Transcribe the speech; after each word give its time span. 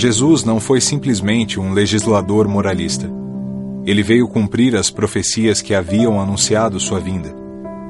Jesus 0.00 0.44
não 0.44 0.58
foi 0.58 0.80
simplesmente 0.80 1.60
um 1.60 1.74
legislador 1.74 2.48
moralista. 2.48 3.06
Ele 3.84 4.02
veio 4.02 4.26
cumprir 4.26 4.74
as 4.74 4.90
profecias 4.90 5.60
que 5.60 5.74
haviam 5.74 6.18
anunciado 6.18 6.80
sua 6.80 6.98
vinda. 6.98 7.36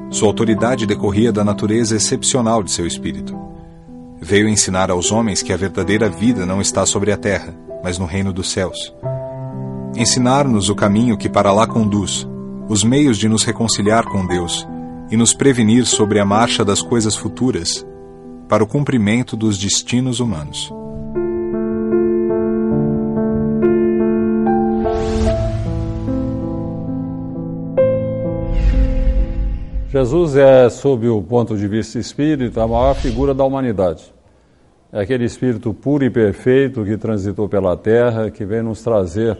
Sua 0.09 0.27
autoridade 0.27 0.85
decorria 0.85 1.31
da 1.31 1.41
natureza 1.41 1.95
excepcional 1.95 2.63
de 2.63 2.71
seu 2.71 2.85
espírito. 2.85 3.33
Veio 4.21 4.49
ensinar 4.49 4.91
aos 4.91 5.09
homens 5.09 5.41
que 5.41 5.53
a 5.53 5.55
verdadeira 5.55 6.09
vida 6.09 6.45
não 6.45 6.59
está 6.59 6.85
sobre 6.85 7.13
a 7.13 7.17
terra, 7.17 7.55
mas 7.81 7.97
no 7.97 8.05
reino 8.05 8.33
dos 8.33 8.51
céus. 8.51 8.93
Ensinar-nos 9.95 10.67
o 10.67 10.75
caminho 10.75 11.17
que 11.17 11.29
para 11.29 11.53
lá 11.53 11.65
conduz, 11.65 12.27
os 12.67 12.83
meios 12.83 13.17
de 13.17 13.29
nos 13.29 13.45
reconciliar 13.45 14.03
com 14.03 14.25
Deus 14.25 14.67
e 15.09 15.15
nos 15.15 15.33
prevenir 15.33 15.85
sobre 15.85 16.19
a 16.19 16.25
marcha 16.25 16.65
das 16.65 16.81
coisas 16.81 17.15
futuras 17.15 17.87
para 18.49 18.61
o 18.61 18.67
cumprimento 18.67 19.37
dos 19.37 19.57
destinos 19.57 20.19
humanos. 20.19 20.73
Jesus 29.91 30.37
é, 30.37 30.69
sob 30.69 31.09
o 31.09 31.21
ponto 31.21 31.57
de 31.57 31.67
vista 31.67 31.99
espírita, 31.99 32.63
a 32.63 32.67
maior 32.67 32.95
figura 32.95 33.33
da 33.33 33.43
humanidade. 33.43 34.13
É 34.89 35.01
aquele 35.01 35.25
espírito 35.25 35.73
puro 35.73 36.05
e 36.05 36.09
perfeito 36.09 36.85
que 36.85 36.95
transitou 36.95 37.49
pela 37.49 37.75
terra, 37.75 38.31
que 38.31 38.45
vem 38.45 38.61
nos 38.61 38.81
trazer 38.81 39.37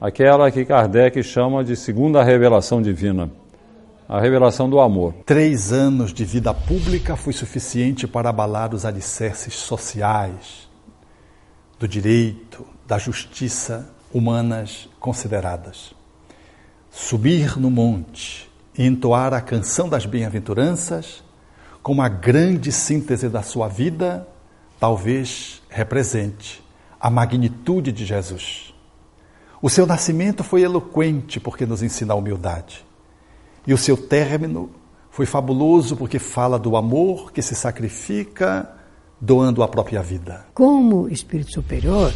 aquela 0.00 0.52
que 0.52 0.64
Kardec 0.64 1.20
chama 1.24 1.64
de 1.64 1.74
segunda 1.74 2.22
revelação 2.22 2.80
divina, 2.80 3.28
a 4.08 4.20
revelação 4.20 4.70
do 4.70 4.78
amor. 4.78 5.14
Três 5.26 5.72
anos 5.72 6.12
de 6.12 6.24
vida 6.24 6.54
pública 6.54 7.16
foi 7.16 7.32
suficiente 7.32 8.06
para 8.06 8.30
abalar 8.30 8.72
os 8.72 8.84
alicerces 8.84 9.54
sociais, 9.54 10.68
do 11.76 11.88
direito, 11.88 12.64
da 12.86 12.98
justiça 12.98 13.90
humanas 14.14 14.88
consideradas. 15.00 15.92
Subir 16.88 17.58
no 17.58 17.68
monte, 17.68 18.51
e 18.76 18.86
entoar 18.86 19.34
a 19.34 19.40
canção 19.40 19.88
das 19.88 20.06
bem-aventuranças 20.06 21.22
como 21.82 22.00
a 22.00 22.08
grande 22.08 22.70
síntese 22.70 23.28
da 23.28 23.42
sua 23.42 23.68
vida, 23.68 24.26
talvez 24.78 25.60
represente 25.68 26.62
a 27.00 27.10
magnitude 27.10 27.90
de 27.90 28.06
Jesus. 28.06 28.72
O 29.60 29.68
seu 29.68 29.86
nascimento 29.86 30.44
foi 30.44 30.62
eloquente 30.62 31.40
porque 31.40 31.66
nos 31.66 31.82
ensina 31.82 32.14
a 32.14 32.16
humildade. 32.16 32.84
E 33.66 33.74
o 33.74 33.78
seu 33.78 33.96
término 33.96 34.70
foi 35.10 35.26
fabuloso 35.26 35.96
porque 35.96 36.18
fala 36.18 36.58
do 36.58 36.76
amor 36.76 37.32
que 37.32 37.42
se 37.42 37.54
sacrifica 37.54 38.68
doando 39.20 39.62
a 39.62 39.68
própria 39.68 40.02
vida. 40.02 40.46
Como 40.54 41.08
espírito 41.08 41.52
superior, 41.52 42.12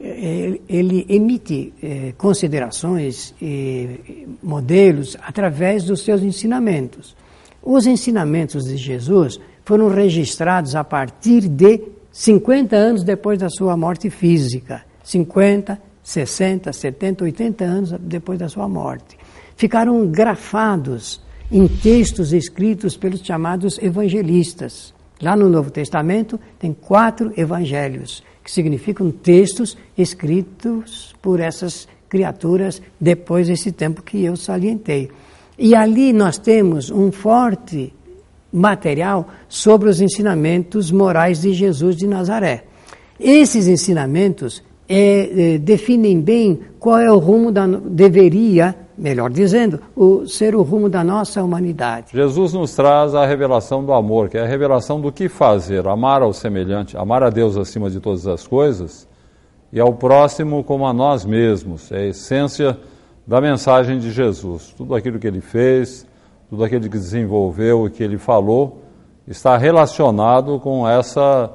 ele 0.00 1.04
emite 1.10 1.74
é, 1.82 2.14
considerações 2.16 3.34
e 3.40 4.26
modelos 4.42 5.16
através 5.20 5.84
dos 5.84 6.02
seus 6.02 6.22
ensinamentos. 6.22 7.14
Os 7.62 7.86
ensinamentos 7.86 8.64
de 8.64 8.78
Jesus 8.78 9.38
foram 9.62 9.88
registrados 9.88 10.74
a 10.74 10.82
partir 10.82 11.46
de 11.46 11.82
50 12.10 12.74
anos 12.74 13.04
depois 13.04 13.38
da 13.38 13.50
sua 13.50 13.76
morte 13.76 14.08
física. 14.08 14.82
50, 15.04 15.80
60, 16.02 16.72
70, 16.72 17.24
80 17.24 17.64
anos 17.64 17.94
depois 18.00 18.38
da 18.38 18.48
sua 18.48 18.68
morte. 18.68 19.18
Ficaram 19.54 20.06
grafados 20.06 21.20
em 21.52 21.68
textos 21.68 22.32
escritos 22.32 22.96
pelos 22.96 23.20
chamados 23.20 23.78
evangelistas. 23.78 24.94
Lá 25.20 25.36
no 25.36 25.50
Novo 25.50 25.70
Testamento 25.70 26.40
tem 26.58 26.72
quatro 26.72 27.32
evangelhos 27.36 28.22
que 28.42 28.50
significam 28.50 29.10
textos 29.10 29.76
escritos 29.96 31.14
por 31.20 31.40
essas 31.40 31.86
criaturas 32.08 32.82
depois 33.00 33.48
desse 33.48 33.70
tempo 33.70 34.02
que 34.02 34.24
eu 34.24 34.36
salientei. 34.36 35.10
E 35.58 35.74
ali 35.74 36.12
nós 36.12 36.38
temos 36.38 36.90
um 36.90 37.12
forte 37.12 37.92
material 38.52 39.28
sobre 39.48 39.88
os 39.88 40.00
ensinamentos 40.00 40.90
morais 40.90 41.42
de 41.42 41.52
Jesus 41.52 41.96
de 41.96 42.06
Nazaré. 42.06 42.64
Esses 43.18 43.68
ensinamentos 43.68 44.62
é, 44.88 45.54
é, 45.54 45.58
definem 45.58 46.20
bem 46.20 46.58
qual 46.78 46.98
é 46.98 47.12
o 47.12 47.18
rumo 47.18 47.52
da 47.52 47.66
deveria 47.66 48.74
melhor 49.00 49.30
dizendo, 49.30 49.80
o 49.96 50.26
ser 50.26 50.54
o 50.54 50.62
rumo 50.62 50.88
da 50.88 51.02
nossa 51.02 51.42
humanidade. 51.42 52.08
Jesus 52.12 52.52
nos 52.52 52.74
traz 52.74 53.14
a 53.14 53.24
revelação 53.24 53.82
do 53.82 53.94
amor, 53.94 54.28
que 54.28 54.36
é 54.36 54.42
a 54.42 54.46
revelação 54.46 55.00
do 55.00 55.10
que 55.10 55.26
fazer, 55.26 55.88
amar 55.88 56.20
ao 56.20 56.34
semelhante, 56.34 56.98
amar 56.98 57.22
a 57.22 57.30
Deus 57.30 57.56
acima 57.56 57.88
de 57.88 57.98
todas 57.98 58.26
as 58.26 58.46
coisas 58.46 59.08
e 59.72 59.80
ao 59.80 59.94
próximo 59.94 60.62
como 60.62 60.86
a 60.86 60.92
nós 60.92 61.24
mesmos. 61.24 61.90
É 61.90 61.96
a 61.96 62.06
essência 62.08 62.78
da 63.26 63.40
mensagem 63.40 63.98
de 63.98 64.10
Jesus. 64.10 64.74
Tudo 64.76 64.94
aquilo 64.94 65.18
que 65.18 65.26
ele 65.26 65.40
fez, 65.40 66.06
tudo 66.50 66.62
aquilo 66.62 66.82
que 66.82 66.88
desenvolveu 66.90 67.86
e 67.86 67.90
que 67.90 68.02
ele 68.02 68.18
falou 68.18 68.82
está 69.26 69.56
relacionado 69.56 70.60
com 70.60 70.86
essa 70.86 71.50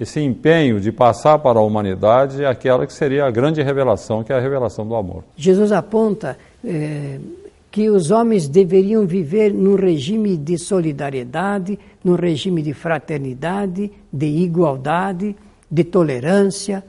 esse 0.00 0.20
empenho 0.20 0.80
de 0.80 0.92
passar 0.92 1.40
para 1.40 1.58
a 1.58 1.62
humanidade 1.62 2.44
aquela 2.44 2.86
que 2.86 2.92
seria 2.92 3.24
a 3.24 3.30
grande 3.30 3.60
revelação, 3.62 4.22
que 4.22 4.32
é 4.32 4.36
a 4.36 4.40
revelação 4.40 4.86
do 4.86 4.94
amor. 4.94 5.24
Jesus 5.36 5.72
aponta 5.72 6.38
é, 6.64 7.18
que 7.70 7.88
os 7.90 8.10
homens 8.10 8.48
deveriam 8.48 9.06
viver 9.06 9.52
num 9.52 9.74
regime 9.74 10.36
de 10.36 10.58
solidariedade, 10.58 11.78
num 12.02 12.14
regime 12.14 12.62
de 12.62 12.72
fraternidade, 12.72 13.90
de 14.12 14.26
igualdade, 14.26 15.36
de 15.70 15.84
tolerância 15.84 16.82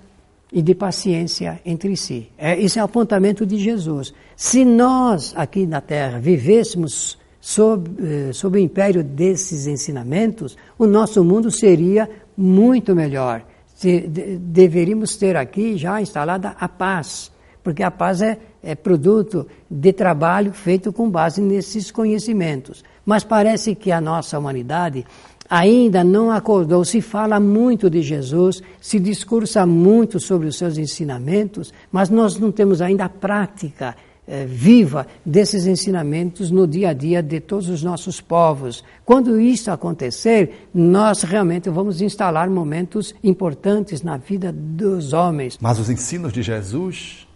e 0.51 0.61
de 0.61 0.73
paciência 0.73 1.59
entre 1.65 1.95
si. 1.95 2.29
É, 2.37 2.59
esse 2.59 2.79
é 2.79 2.81
o 2.81 2.85
apontamento 2.85 3.45
de 3.45 3.57
Jesus. 3.57 4.13
Se 4.35 4.63
nós 4.63 5.33
aqui 5.35 5.65
na 5.65 5.81
Terra 5.81 6.17
vivêssemos 6.17 7.17
sob, 7.41 7.89
eh, 8.01 8.33
sob 8.33 8.57
o 8.57 8.61
império 8.61 9.03
desses 9.03 9.67
ensinamentos, 9.67 10.57
o 10.77 10.87
nosso 10.87 11.23
mundo 11.23 11.51
seria 11.51 12.09
muito 12.35 12.95
melhor. 12.95 13.43
De, 13.81 14.01
deveríamos 14.37 15.15
ter 15.17 15.37
aqui 15.37 15.77
já 15.77 16.01
instalada 16.01 16.55
a 16.59 16.67
paz 16.67 17.31
porque 17.63 17.83
a 17.83 17.91
paz 17.91 18.21
é, 18.21 18.37
é 18.63 18.75
produto 18.75 19.47
de 19.69 19.93
trabalho 19.93 20.51
feito 20.53 20.91
com 20.91 21.09
base 21.09 21.41
nesses 21.41 21.91
conhecimentos. 21.91 22.83
Mas 23.05 23.23
parece 23.23 23.75
que 23.75 23.91
a 23.91 24.01
nossa 24.01 24.37
humanidade 24.37 25.05
ainda 25.49 26.03
não 26.03 26.29
acordou. 26.29 26.85
Se 26.85 27.01
fala 27.01 27.39
muito 27.39 27.89
de 27.89 28.01
Jesus, 28.01 28.61
se 28.79 28.99
discursa 28.99 29.65
muito 29.65 30.19
sobre 30.19 30.47
os 30.47 30.57
seus 30.57 30.77
ensinamentos, 30.77 31.73
mas 31.91 32.09
nós 32.09 32.37
não 32.37 32.51
temos 32.51 32.81
ainda 32.81 33.05
a 33.05 33.09
prática 33.09 33.95
eh, 34.27 34.45
viva 34.45 35.07
desses 35.25 35.65
ensinamentos 35.65 36.51
no 36.51 36.67
dia 36.67 36.89
a 36.89 36.93
dia 36.93 37.23
de 37.23 37.39
todos 37.39 37.67
os 37.67 37.81
nossos 37.81 38.21
povos. 38.21 38.83
Quando 39.03 39.39
isso 39.39 39.71
acontecer, 39.71 40.67
nós 40.71 41.23
realmente 41.23 41.67
vamos 41.67 41.99
instalar 41.99 42.47
momentos 42.47 43.15
importantes 43.23 44.03
na 44.03 44.17
vida 44.17 44.53
dos 44.53 45.13
homens. 45.13 45.57
Mas 45.59 45.79
os 45.79 45.89
ensinos 45.89 46.31
de 46.31 46.43
Jesus 46.43 47.27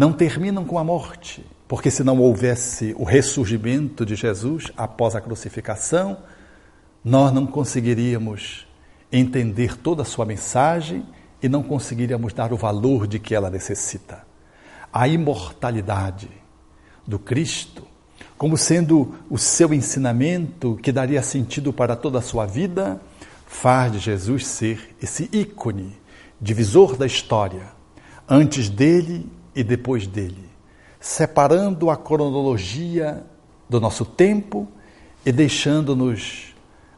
não 0.00 0.14
terminam 0.14 0.64
com 0.64 0.78
a 0.78 0.82
morte, 0.82 1.44
porque 1.68 1.90
se 1.90 2.02
não 2.02 2.18
houvesse 2.18 2.94
o 2.98 3.04
ressurgimento 3.04 4.06
de 4.06 4.14
Jesus 4.14 4.72
após 4.74 5.14
a 5.14 5.20
crucificação, 5.20 6.16
nós 7.04 7.30
não 7.34 7.46
conseguiríamos 7.46 8.66
entender 9.12 9.76
toda 9.76 10.00
a 10.00 10.06
sua 10.06 10.24
mensagem 10.24 11.04
e 11.42 11.50
não 11.50 11.62
conseguiríamos 11.62 12.32
dar 12.32 12.50
o 12.50 12.56
valor 12.56 13.06
de 13.06 13.18
que 13.18 13.34
ela 13.34 13.50
necessita. 13.50 14.22
A 14.90 15.06
imortalidade 15.06 16.30
do 17.06 17.18
Cristo, 17.18 17.86
como 18.38 18.56
sendo 18.56 19.16
o 19.28 19.36
seu 19.36 19.74
ensinamento 19.74 20.78
que 20.82 20.90
daria 20.90 21.20
sentido 21.20 21.74
para 21.74 21.94
toda 21.94 22.20
a 22.20 22.22
sua 22.22 22.46
vida, 22.46 22.98
faz 23.46 23.92
de 23.92 23.98
Jesus 23.98 24.46
ser 24.46 24.96
esse 25.02 25.28
ícone, 25.30 25.94
divisor 26.40 26.96
da 26.96 27.04
história. 27.04 27.64
Antes 28.26 28.70
dele, 28.70 29.30
e 29.54 29.62
depois 29.62 30.06
dele, 30.06 30.48
separando 30.98 31.90
a 31.90 31.96
cronologia 31.96 33.24
do 33.68 33.80
nosso 33.80 34.04
tempo 34.04 34.68
e 35.24 35.32
deixando-nos 35.32 36.54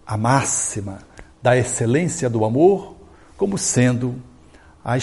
a 0.07 0.17
máxima 0.17 0.99
da 1.43 1.57
excelência 1.57 2.31
do 2.31 2.45
amor 2.45 2.95
como 3.37 3.59
sendo 3.59 4.15
a 4.85 4.97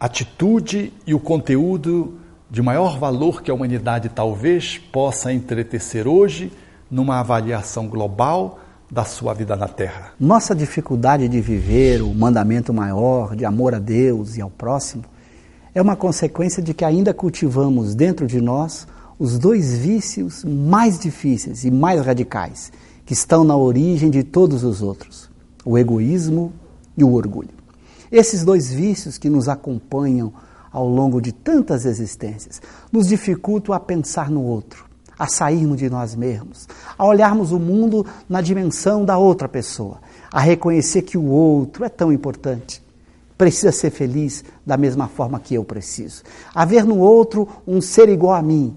atitude 0.00 0.92
e 1.06 1.14
o 1.14 1.20
conteúdo 1.20 2.18
de 2.50 2.62
maior 2.62 2.98
valor 2.98 3.42
que 3.42 3.50
a 3.50 3.54
humanidade 3.54 4.08
talvez 4.08 4.78
possa 4.78 5.32
entretecer 5.32 6.06
hoje 6.06 6.52
numa 6.90 7.20
avaliação 7.20 7.86
global 7.86 8.58
da 8.90 9.04
sua 9.04 9.34
vida 9.34 9.54
na 9.54 9.68
Terra. 9.68 10.12
Nossa 10.18 10.54
dificuldade 10.54 11.28
de 11.28 11.40
viver 11.40 12.00
o 12.00 12.14
mandamento 12.14 12.72
maior 12.72 13.36
de 13.36 13.44
amor 13.44 13.74
a 13.74 13.78
Deus 13.78 14.36
e 14.36 14.40
ao 14.40 14.48
próximo 14.48 15.04
é 15.78 15.82
uma 15.82 15.94
consequência 15.94 16.60
de 16.60 16.74
que 16.74 16.84
ainda 16.84 17.14
cultivamos 17.14 17.94
dentro 17.94 18.26
de 18.26 18.40
nós 18.40 18.84
os 19.16 19.38
dois 19.38 19.78
vícios 19.78 20.42
mais 20.44 20.98
difíceis 20.98 21.64
e 21.64 21.70
mais 21.70 22.04
radicais, 22.04 22.72
que 23.06 23.12
estão 23.12 23.44
na 23.44 23.56
origem 23.56 24.10
de 24.10 24.24
todos 24.24 24.64
os 24.64 24.82
outros: 24.82 25.30
o 25.64 25.78
egoísmo 25.78 26.52
e 26.96 27.04
o 27.04 27.12
orgulho. 27.12 27.50
Esses 28.10 28.44
dois 28.44 28.72
vícios 28.72 29.18
que 29.18 29.30
nos 29.30 29.48
acompanham 29.48 30.32
ao 30.72 30.88
longo 30.88 31.20
de 31.20 31.30
tantas 31.30 31.84
existências 31.84 32.60
nos 32.90 33.06
dificultam 33.06 33.72
a 33.72 33.78
pensar 33.78 34.32
no 34.32 34.42
outro, 34.42 34.84
a 35.16 35.28
sairmos 35.28 35.76
de 35.76 35.88
nós 35.88 36.12
mesmos, 36.12 36.66
a 36.98 37.06
olharmos 37.06 37.52
o 37.52 37.58
mundo 37.60 38.04
na 38.28 38.40
dimensão 38.40 39.04
da 39.04 39.16
outra 39.16 39.48
pessoa, 39.48 40.00
a 40.32 40.40
reconhecer 40.40 41.02
que 41.02 41.16
o 41.16 41.26
outro 41.26 41.84
é 41.84 41.88
tão 41.88 42.12
importante, 42.12 42.82
precisa 43.38 43.72
ser 43.72 43.90
feliz 43.90 44.44
da 44.66 44.76
mesma 44.76 45.08
forma 45.08 45.38
que 45.38 45.54
eu 45.54 45.64
preciso, 45.64 46.24
a 46.52 46.64
ver 46.64 46.84
no 46.84 46.98
outro 46.98 47.48
um 47.66 47.80
ser 47.80 48.08
igual 48.08 48.34
a 48.34 48.42
mim 48.42 48.76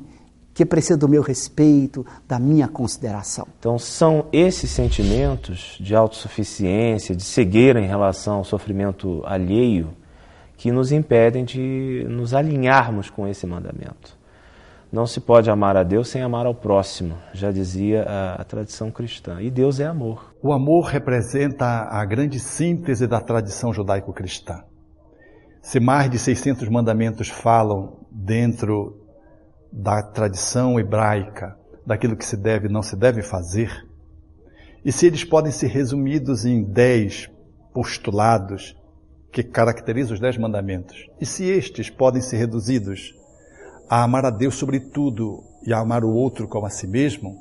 que 0.53 0.65
precisa 0.65 0.97
do 0.97 1.07
meu 1.07 1.21
respeito, 1.21 2.05
da 2.27 2.37
minha 2.37 2.67
consideração. 2.67 3.47
Então, 3.57 3.79
são 3.79 4.25
esses 4.31 4.69
sentimentos 4.69 5.77
de 5.79 5.95
autossuficiência, 5.95 7.15
de 7.15 7.23
cegueira 7.23 7.81
em 7.81 7.87
relação 7.87 8.35
ao 8.35 8.43
sofrimento 8.43 9.23
alheio, 9.25 9.89
que 10.57 10.71
nos 10.71 10.91
impedem 10.91 11.43
de 11.43 12.05
nos 12.07 12.33
alinharmos 12.33 13.09
com 13.09 13.27
esse 13.27 13.47
mandamento. 13.47 14.20
Não 14.91 15.07
se 15.07 15.21
pode 15.21 15.49
amar 15.49 15.77
a 15.77 15.83
Deus 15.83 16.09
sem 16.09 16.21
amar 16.21 16.45
ao 16.45 16.53
próximo, 16.53 17.17
já 17.33 17.49
dizia 17.49 18.03
a, 18.03 18.41
a 18.41 18.43
tradição 18.43 18.91
cristã. 18.91 19.41
E 19.41 19.49
Deus 19.49 19.79
é 19.79 19.85
amor. 19.85 20.35
O 20.43 20.51
amor 20.51 20.87
representa 20.87 21.65
a 21.65 22.03
grande 22.03 22.41
síntese 22.41 23.07
da 23.07 23.21
tradição 23.21 23.71
judaico-cristã. 23.71 24.65
Se 25.61 25.79
mais 25.79 26.11
de 26.11 26.19
600 26.19 26.67
mandamentos 26.67 27.29
falam 27.29 28.05
dentro 28.11 28.99
da 29.71 30.03
tradição 30.03 30.77
hebraica, 30.77 31.57
daquilo 31.85 32.17
que 32.17 32.25
se 32.25 32.35
deve 32.35 32.67
e 32.67 32.71
não 32.71 32.81
se 32.81 32.97
deve 32.97 33.21
fazer, 33.21 33.71
e 34.83 34.91
se 34.91 35.05
eles 35.05 35.23
podem 35.23 35.53
ser 35.53 35.67
resumidos 35.67 36.43
em 36.43 36.63
dez 36.63 37.29
postulados 37.73 38.75
que 39.31 39.41
caracterizam 39.41 40.15
os 40.15 40.19
dez 40.19 40.37
mandamentos, 40.37 41.07
e 41.21 41.25
se 41.25 41.45
estes 41.45 41.89
podem 41.89 42.21
ser 42.21 42.35
reduzidos 42.35 43.20
a 43.89 44.03
amar 44.03 44.25
a 44.25 44.29
Deus 44.29 44.55
sobre 44.55 44.79
tudo 44.79 45.43
e 45.65 45.73
a 45.73 45.79
amar 45.79 46.03
o 46.03 46.09
outro 46.09 46.47
como 46.47 46.65
a 46.65 46.69
si 46.69 46.87
mesmo, 46.87 47.37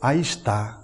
aí 0.00 0.20
está 0.20 0.80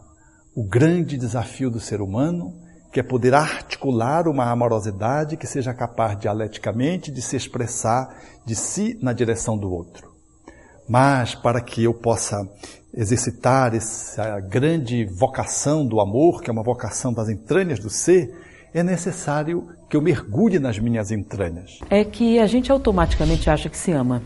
o 0.55 0.63
grande 0.63 1.17
desafio 1.17 1.71
do 1.71 1.81
ser 1.81 2.01
humano, 2.01 2.55
que 2.93 3.01
é 3.01 3.03
poder 3.03 3.33
articular 3.33 4.29
uma 4.29 4.51
amorosidade 4.51 5.37
que 5.37 5.47
seja 5.47 5.73
capaz 5.73 6.19
dialeticamente 6.19 7.11
de 7.11 7.23
se 7.23 7.37
expressar 7.37 8.15
de 8.45 8.55
si 8.55 8.99
na 9.01 9.13
direção 9.13 9.57
do 9.57 9.73
outro. 9.73 10.13
Mas 10.87 11.35
para 11.35 11.61
que 11.61 11.85
eu 11.85 11.95
possa 11.95 12.47
exercitar 12.95 13.75
essa 13.75 14.39
grande 14.41 15.07
vocação 15.07 15.87
do 15.87 16.01
amor, 16.01 16.43
que 16.43 16.51
é 16.51 16.53
uma 16.53 16.63
vocação 16.63 17.13
das 17.13 17.31
entranhas 17.31 17.79
do 17.79 17.89
ser, 17.89 18.31
é 18.75 18.83
necessário 18.83 19.69
que 19.89 19.97
eu 19.97 20.03
mergulhe 20.03 20.59
nas 20.59 20.79
minhas 20.79 21.11
entranhas. 21.11 21.79
É 21.89 22.05
que 22.05 22.39
a 22.39 22.47
gente 22.47 22.71
automaticamente 22.71 23.49
acha 23.49 23.69
que 23.69 23.77
se 23.77 23.93
ama, 23.93 24.23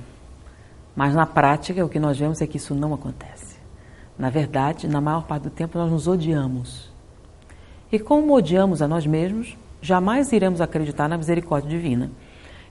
mas 0.96 1.14
na 1.14 1.26
prática 1.26 1.84
o 1.84 1.88
que 1.88 2.00
nós 2.00 2.18
vemos 2.18 2.40
é 2.40 2.46
que 2.46 2.56
isso 2.56 2.74
não 2.74 2.94
acontece. 2.94 3.56
Na 4.18 4.30
verdade, 4.30 4.88
na 4.88 5.00
maior 5.00 5.26
parte 5.26 5.42
do 5.42 5.50
tempo 5.50 5.76
nós 5.76 5.92
nos 5.92 6.08
odiamos. 6.08 6.90
E 7.92 7.98
como 7.98 8.34
odiamos 8.34 8.80
a 8.80 8.88
nós 8.88 9.06
mesmos, 9.06 9.56
jamais 9.82 10.32
iremos 10.32 10.62
acreditar 10.62 11.06
na 11.06 11.18
misericórdia 11.18 11.68
divina. 11.68 12.10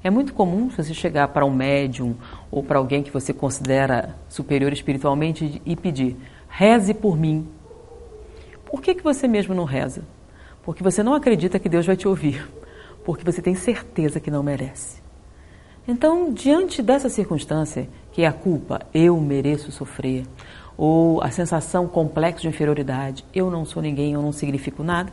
É 0.04 0.10
muito 0.10 0.33
comum 0.33 0.69
você 0.69 0.94
chegar 0.94 1.27
para 1.30 1.45
um 1.45 1.54
médium 1.54 2.16
ou 2.50 2.63
para 2.63 2.80
alguém 2.80 3.04
que 3.04 3.12
você 3.12 3.31
considera 3.31 4.16
superior 4.27 4.74
espiritualmente 4.74 5.62
e 5.63 5.75
pedir: 5.75 6.18
reze 6.50 6.94
por 6.94 7.16
mim. 7.16 7.48
Por 8.66 8.81
que, 8.81 8.95
que 8.95 9.04
você 9.04 9.27
mesmo 9.27 9.54
não 9.54 9.63
reza? 9.66 10.04
Porque 10.63 10.83
você 10.83 11.04
não 11.04 11.13
acredita 11.13 11.60
que 11.60 11.69
Deus 11.69 11.86
vai 11.86 11.95
te 11.95 12.07
ouvir, 12.07 12.48
porque 13.06 13.24
você 13.24 13.42
tem 13.42 13.54
certeza 13.54 14.19
que 14.19 14.31
não 14.31 14.42
merece. 14.42 15.05
Então, 15.88 16.34
diante 16.34 16.82
dessa 16.82 17.10
circunstância, 17.10 17.88
que 18.12 18.24
é 18.24 18.28
a 18.28 18.34
culpa, 18.34 18.82
eu 18.94 19.20
mereço 19.20 19.72
sofrer, 19.72 20.26
ou 20.76 21.22
a 21.22 21.30
sensação 21.30 21.88
complexa 21.88 22.42
de 22.42 22.48
inferioridade, 22.48 23.24
eu 23.34 23.52
não 23.52 23.66
sou 23.66 23.82
ninguém, 23.82 24.14
eu 24.14 24.22
não 24.22 24.32
significo 24.32 24.84
nada, 24.84 25.12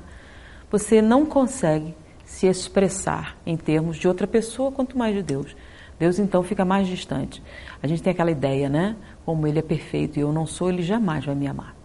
você 0.71 1.03
não 1.03 1.27
consegue 1.27 1.95
se 2.25 2.47
expressar 2.47 3.37
em 3.45 3.57
termos 3.57 3.99
de 3.99 4.09
outra 4.09 4.27
pessoa, 4.27 4.73
quanto 4.73 4.97
mais 4.97 5.15
de 5.15 5.23
Deus. 5.23 5.55
Deus 5.99 6.19
então 6.19 6.43
fica 6.43 6.65
mais 6.65 6.89
distante. 6.89 7.43
A 7.83 7.87
gente 7.87 8.03
tem 8.03 8.11
aquela 8.11 8.31
ideia, 8.31 8.69
né? 8.69 8.97
Como 9.25 9.47
ele 9.47 9.59
é 9.59 9.63
perfeito 9.63 10.19
e 10.19 10.23
eu 10.23 10.33
não 10.33 10.47
sou, 10.47 10.71
ele 10.71 10.83
jamais 10.83 11.25
vai 11.25 11.35
me 11.35 11.47
amar. 11.47 11.77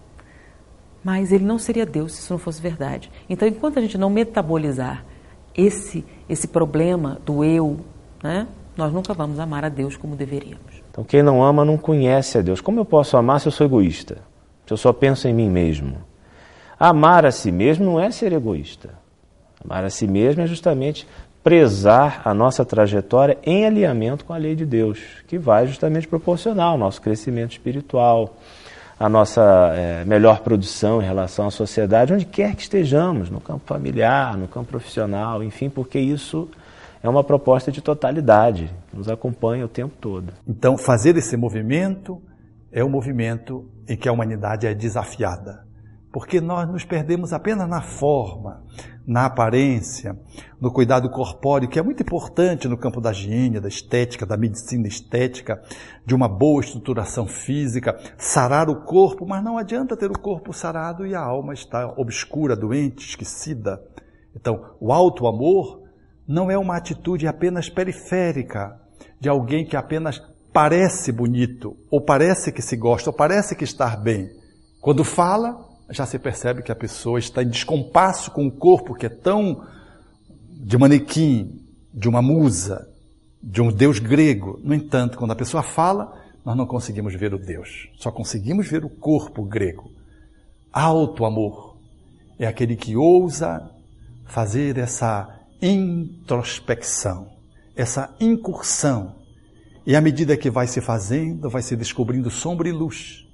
Mas 1.03 1.31
ele 1.31 1.43
não 1.43 1.59
seria 1.59 1.85
Deus 1.85 2.13
se 2.13 2.21
isso 2.21 2.33
não 2.33 2.39
fosse 2.39 2.61
verdade. 2.61 3.11
Então, 3.29 3.47
enquanto 3.47 3.77
a 3.77 3.81
gente 3.81 3.97
não 3.97 4.09
metabolizar 4.09 5.05
esse 5.53 6.05
esse 6.29 6.47
problema 6.47 7.19
do 7.25 7.43
eu, 7.43 7.79
né? 8.23 8.47
Nós 8.77 8.93
nunca 8.93 9.13
vamos 9.13 9.39
amar 9.39 9.65
a 9.65 9.69
Deus 9.69 9.97
como 9.97 10.15
deveríamos. 10.15 10.83
Então, 10.91 11.03
quem 11.03 11.23
não 11.23 11.43
ama 11.43 11.65
não 11.65 11.77
conhece 11.77 12.37
a 12.37 12.41
Deus. 12.41 12.61
Como 12.61 12.79
eu 12.79 12.85
posso 12.85 13.17
amar 13.17 13.39
se 13.39 13.47
eu 13.47 13.51
sou 13.51 13.65
egoísta? 13.65 14.19
Se 14.67 14.73
eu 14.73 14.77
só 14.77 14.93
penso 14.93 15.27
em 15.27 15.33
mim 15.33 15.49
mesmo? 15.49 15.97
Amar 16.79 17.25
a 17.25 17.31
si 17.31 17.51
mesmo 17.51 17.85
não 17.85 17.99
é 17.99 18.11
ser 18.11 18.33
egoísta. 18.33 18.91
Amar 19.65 19.83
a 19.83 19.89
si 19.89 20.07
mesmo 20.07 20.43
é 20.43 20.47
justamente 20.47 21.07
prezar 21.43 22.21
a 22.25 22.33
nossa 22.33 22.63
trajetória 22.63 23.37
em 23.43 23.65
alinhamento 23.65 24.25
com 24.25 24.33
a 24.33 24.37
lei 24.37 24.53
de 24.53 24.65
Deus, 24.65 24.99
que 25.27 25.37
vai 25.37 25.65
justamente 25.65 26.07
proporcionar 26.07 26.75
o 26.75 26.77
nosso 26.77 27.01
crescimento 27.01 27.53
espiritual, 27.53 28.35
a 28.99 29.07
nossa 29.07 29.73
é, 29.75 30.03
melhor 30.05 30.39
produção 30.39 31.01
em 31.01 31.05
relação 31.05 31.47
à 31.47 31.51
sociedade, 31.51 32.13
onde 32.13 32.25
quer 32.25 32.55
que 32.55 32.63
estejamos, 32.63 33.29
no 33.29 33.39
campo 33.39 33.61
familiar, 33.65 34.37
no 34.37 34.47
campo 34.47 34.71
profissional, 34.71 35.41
enfim, 35.41 35.69
porque 35.69 35.97
isso 35.97 36.49
é 37.01 37.09
uma 37.09 37.23
proposta 37.23 37.71
de 37.71 37.81
totalidade, 37.81 38.73
que 38.89 38.97
nos 38.97 39.07
acompanha 39.07 39.65
o 39.65 39.69
tempo 39.69 39.95
todo. 39.99 40.33
Então, 40.47 40.77
fazer 40.77 41.15
esse 41.17 41.35
movimento 41.37 42.21
é 42.71 42.83
um 42.83 42.89
movimento 42.89 43.69
em 43.87 43.95
que 43.95 44.09
a 44.09 44.11
humanidade 44.11 44.67
é 44.67 44.73
desafiada 44.73 45.67
porque 46.17 46.41
nós 46.41 46.67
nos 46.67 46.83
perdemos 46.83 47.31
apenas 47.31 47.69
na 47.69 47.79
forma, 47.79 48.63
na 49.05 49.27
aparência, 49.27 50.17
no 50.59 50.71
cuidado 50.71 51.09
corpóreo, 51.11 51.69
que 51.69 51.77
é 51.77 51.83
muito 51.83 52.01
importante 52.01 52.67
no 52.67 52.75
campo 52.75 52.99
da 52.99 53.11
higiene, 53.11 53.59
da 53.59 53.67
estética, 53.67 54.25
da 54.25 54.35
medicina 54.35 54.87
estética, 54.87 55.61
de 56.03 56.15
uma 56.15 56.27
boa 56.27 56.61
estruturação 56.61 57.27
física, 57.27 57.99
sarar 58.17 58.67
o 58.67 58.83
corpo, 58.83 59.27
mas 59.27 59.43
não 59.43 59.59
adianta 59.59 59.95
ter 59.95 60.09
o 60.09 60.19
corpo 60.19 60.51
sarado 60.51 61.05
e 61.05 61.13
a 61.13 61.21
alma 61.21 61.53
estar 61.53 61.93
obscura, 61.99 62.55
doente, 62.55 63.07
esquecida. 63.07 63.79
Então, 64.35 64.75
o 64.79 64.91
alto 64.91 65.27
amor 65.27 65.83
não 66.27 66.51
é 66.51 66.57
uma 66.57 66.75
atitude 66.75 67.27
apenas 67.27 67.69
periférica 67.69 68.79
de 69.19 69.29
alguém 69.29 69.65
que 69.65 69.77
apenas 69.77 70.21
parece 70.51 71.11
bonito, 71.11 71.77
ou 71.89 72.01
parece 72.01 72.51
que 72.51 72.61
se 72.61 72.75
gosta, 72.75 73.09
ou 73.09 73.15
parece 73.15 73.55
que 73.55 73.63
está 73.63 73.95
bem. 73.95 74.29
Quando 74.81 75.03
fala, 75.03 75.65
já 75.89 76.05
se 76.05 76.19
percebe 76.19 76.63
que 76.63 76.71
a 76.71 76.75
pessoa 76.75 77.19
está 77.19 77.43
em 77.43 77.49
descompasso 77.49 78.31
com 78.31 78.47
o 78.47 78.51
corpo 78.51 78.93
que 78.93 79.05
é 79.05 79.09
tão 79.09 79.63
de 80.49 80.77
manequim, 80.77 81.63
de 81.93 82.09
uma 82.09 82.21
musa, 82.21 82.87
de 83.41 83.61
um 83.61 83.71
deus 83.71 83.99
grego. 83.99 84.59
No 84.63 84.73
entanto, 84.73 85.17
quando 85.17 85.31
a 85.31 85.35
pessoa 85.35 85.63
fala, 85.63 86.13
nós 86.43 86.57
não 86.57 86.65
conseguimos 86.65 87.13
ver 87.13 87.33
o 87.33 87.37
Deus, 87.37 87.89
só 87.97 88.11
conseguimos 88.11 88.67
ver 88.67 88.83
o 88.83 88.89
corpo 88.89 89.43
grego. 89.43 89.91
Alto 90.71 91.25
amor 91.25 91.77
é 92.39 92.47
aquele 92.47 92.75
que 92.75 92.95
ousa 92.95 93.69
fazer 94.25 94.77
essa 94.77 95.36
introspecção, 95.61 97.29
essa 97.75 98.15
incursão. 98.19 99.15
E 99.85 99.95
à 99.95 100.01
medida 100.01 100.35
que 100.35 100.49
vai 100.49 100.67
se 100.67 100.81
fazendo, 100.81 101.49
vai 101.49 101.61
se 101.61 101.75
descobrindo 101.75 102.29
sombra 102.29 102.67
e 102.67 102.71
luz. 102.71 103.25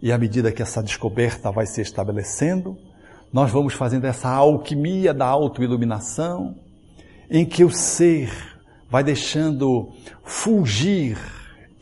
E 0.00 0.12
à 0.12 0.18
medida 0.18 0.52
que 0.52 0.62
essa 0.62 0.82
descoberta 0.82 1.50
vai 1.50 1.66
se 1.66 1.80
estabelecendo, 1.80 2.78
nós 3.32 3.50
vamos 3.50 3.74
fazendo 3.74 4.06
essa 4.06 4.28
alquimia 4.28 5.12
da 5.12 5.26
autoiluminação, 5.26 6.56
em 7.30 7.44
que 7.44 7.64
o 7.64 7.70
ser 7.70 8.32
vai 8.88 9.04
deixando 9.04 9.92
fulgir, 10.24 11.18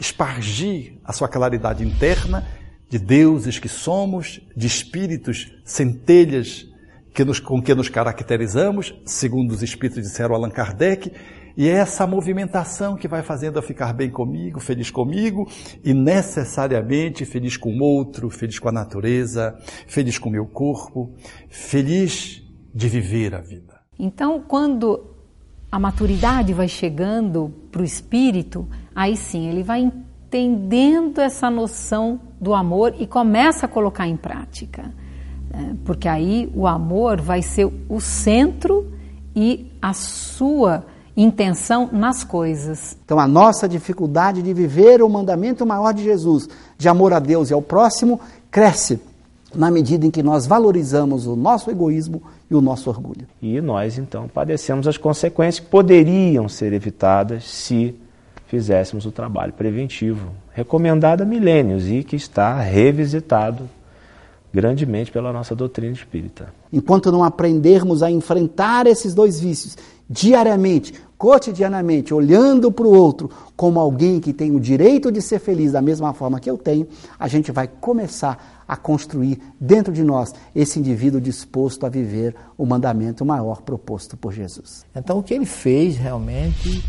espargir 0.01 0.95
a 1.05 1.13
sua 1.13 1.29
claridade 1.29 1.85
interna 1.85 2.47
de 2.89 2.99
deuses 2.99 3.59
que 3.59 3.69
somos, 3.69 4.41
de 4.57 4.67
espíritos 4.67 5.53
centelhas 5.65 6.67
que 7.17 7.25
nos, 7.25 7.41
com 7.41 7.63
que 7.63 7.75
nos 7.75 7.89
caracterizamos, 7.89 8.95
segundo 9.07 9.53
os 9.53 9.63
espíritos 9.63 10.03
disseram 10.03 10.35
Allan 10.35 10.51
Kardec, 10.51 11.11
e 11.57 11.67
é 11.67 11.73
essa 11.73 12.07
movimentação 12.07 12.95
que 12.95 13.09
vai 13.09 13.23
fazendo 13.23 13.57
eu 13.57 13.63
ficar 13.63 13.95
bem 13.95 14.11
comigo, 14.11 14.61
feliz 14.61 14.91
comigo 14.91 15.49
e 15.83 15.95
necessariamente 15.95 17.25
feliz 17.25 17.57
com 17.57 17.71
o 17.71 17.83
outro, 17.83 18.29
feliz 18.29 18.59
com 18.59 18.69
a 18.69 18.73
natureza, 18.73 19.57
feliz 19.87 20.19
com 20.19 20.29
o 20.29 20.33
meu 20.33 20.45
corpo, 20.45 21.15
feliz 21.49 22.43
de 22.75 22.87
viver 22.87 23.35
a 23.35 23.41
vida. 23.41 23.81
Então, 23.99 24.45
quando 24.47 25.17
a 25.73 25.79
maturidade 25.79 26.53
vai 26.53 26.69
chegando 26.69 27.49
para 27.73 27.81
o 27.81 27.85
espírito, 27.85 28.69
aí 28.95 29.17
sim 29.17 29.49
ele 29.49 29.63
vai 29.63 29.81
entendendo 29.81 31.19
essa 31.19 31.49
noção 31.49 32.21
do 32.39 32.53
amor 32.53 32.95
e 32.99 33.07
começa 33.07 33.65
a 33.65 33.69
colocar 33.71 34.07
em 34.07 34.19
prática. 34.19 34.93
Né? 35.57 35.75
Porque 35.85 36.07
aí 36.07 36.53
o 36.55 36.67
amor 36.67 37.21
vai 37.21 37.41
ser 37.41 37.67
o 37.89 37.99
centro 37.99 38.93
e 39.35 39.73
a 39.81 39.95
sua 39.95 40.85
intenção 41.17 41.89
nas 41.91 42.23
coisas. 42.23 42.97
Então, 43.05 43.19
a 43.19 43.27
nossa 43.27 43.67
dificuldade 43.67 44.43
de 44.43 44.53
viver 44.53 45.03
o 45.03 45.09
mandamento 45.09 45.65
maior 45.65 45.95
de 45.95 46.05
Jesus, 46.05 46.47
de 46.77 46.89
amor 46.89 47.15
a 47.15 47.19
Deus 47.19 47.51
e 47.51 47.55
ao 47.55 47.63
próximo, 47.63 48.21
cresce 48.51 49.01
na 49.55 49.71
medida 49.71 50.05
em 50.05 50.11
que 50.11 50.23
nós 50.23 50.47
valorizamos 50.47 51.27
o 51.27 51.35
nosso 51.35 51.71
egoísmo 51.71 52.23
e 52.51 52.55
o 52.55 52.61
nosso 52.61 52.91
orgulho. 52.91 53.27
E 53.41 53.59
nós, 53.63 53.97
então, 53.97 54.29
padecemos 54.29 54.87
as 54.87 54.99
consequências 54.99 55.65
que 55.65 55.71
poderiam 55.71 56.49
ser 56.49 56.75
evitadas 56.75 57.45
se 57.45 57.95
fizéssemos 58.47 59.07
o 59.07 59.11
trabalho 59.11 59.55
preventivo, 59.55 60.29
recomendado 60.53 61.23
há 61.23 61.25
milênios 61.25 61.89
e 61.89 62.05
que 62.05 62.15
está 62.15 62.61
revisitado 62.61 63.69
grandemente 64.57 65.13
pela 65.13 65.35
nossa 65.35 65.55
doutrina 65.55 65.93
espírita. 65.93 66.49
Enquanto 66.73 67.13
não 67.13 67.23
aprendermos 67.23 68.03
a 68.03 68.11
enfrentar 68.11 68.87
esses 68.87 69.13
dois 69.13 69.39
vícios 69.39 69.77
diariamente, 70.09 70.95
cotidianamente, 71.19 72.15
olhando 72.15 72.73
para 72.73 72.87
o 72.87 72.97
outro 72.97 73.31
como 73.55 73.79
alguém 73.79 74.19
que 74.19 74.33
tem 74.33 74.57
o 74.57 74.59
direito 74.59 75.13
de 75.13 75.21
ser 75.21 75.41
feliz 75.41 75.73
da 75.73 75.83
mesma 75.83 76.15
forma 76.15 76.41
que 76.41 76.49
eu 76.49 76.57
tenho, 76.57 76.89
a 77.19 77.29
gente 77.29 77.53
vai 77.53 77.69
começar 77.69 78.65
a 78.67 78.79
construir 78.79 79.39
dentro 79.61 79.93
de 79.93 80.03
nós 80.03 80.33
esse 80.55 80.79
indivíduo 80.79 81.21
disposto 81.21 81.85
a 81.85 81.91
viver 81.91 82.35
o 82.57 82.65
mandamento 82.65 83.27
maior 83.27 83.61
proposto 83.61 84.17
por 84.17 84.33
Jesus. 84.33 84.87
Então, 84.97 85.19
o 85.19 85.23
que 85.23 85.35
ele 85.35 85.45
fez 85.45 85.99
realmente, 85.99 86.83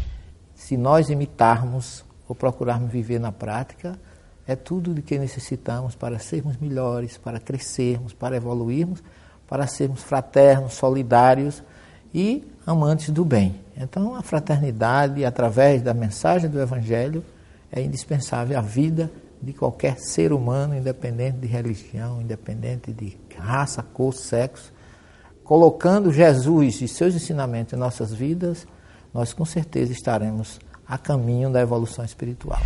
se 0.55 0.77
nós 0.77 1.09
imitarmos 1.09 2.05
ou 2.29 2.33
procurarmos 2.33 2.89
viver 2.89 3.19
na 3.19 3.33
prática, 3.33 3.99
é 4.47 4.55
tudo 4.55 4.93
de 4.93 5.01
que 5.01 5.19
necessitamos 5.19 5.93
para 5.93 6.17
sermos 6.19 6.57
melhores, 6.57 7.17
para 7.17 7.39
crescermos, 7.39 8.13
para 8.13 8.37
evoluirmos, 8.37 9.03
para 9.45 9.67
sermos 9.67 10.01
fraternos, 10.01 10.73
solidários 10.73 11.61
e 12.13 12.43
amantes 12.65 13.09
do 13.09 13.25
bem. 13.25 13.59
Então, 13.75 14.15
a 14.15 14.21
fraternidade, 14.21 15.25
através 15.25 15.81
da 15.81 15.93
mensagem 15.93 16.49
do 16.49 16.61
Evangelho, 16.61 17.23
é 17.71 17.81
indispensável 17.81 18.57
à 18.57 18.61
vida 18.61 19.11
de 19.41 19.53
qualquer 19.53 19.97
ser 19.99 20.31
humano, 20.31 20.75
independente 20.75 21.37
de 21.37 21.47
religião, 21.47 22.21
independente 22.21 22.93
de 22.93 23.17
raça, 23.37 23.83
cor, 23.83 24.13
sexo. 24.13 24.73
Colocando 25.43 26.11
Jesus 26.11 26.81
e 26.81 26.87
seus 26.87 27.13
ensinamentos 27.13 27.73
em 27.73 27.77
nossas 27.77 28.13
vidas, 28.13 28.65
nós 29.13 29.33
com 29.33 29.45
certeza 29.45 29.91
estaremos 29.91 30.59
a 30.87 30.97
caminho 30.97 31.51
da 31.51 31.61
evolução 31.61 32.03
espiritual. 32.03 32.61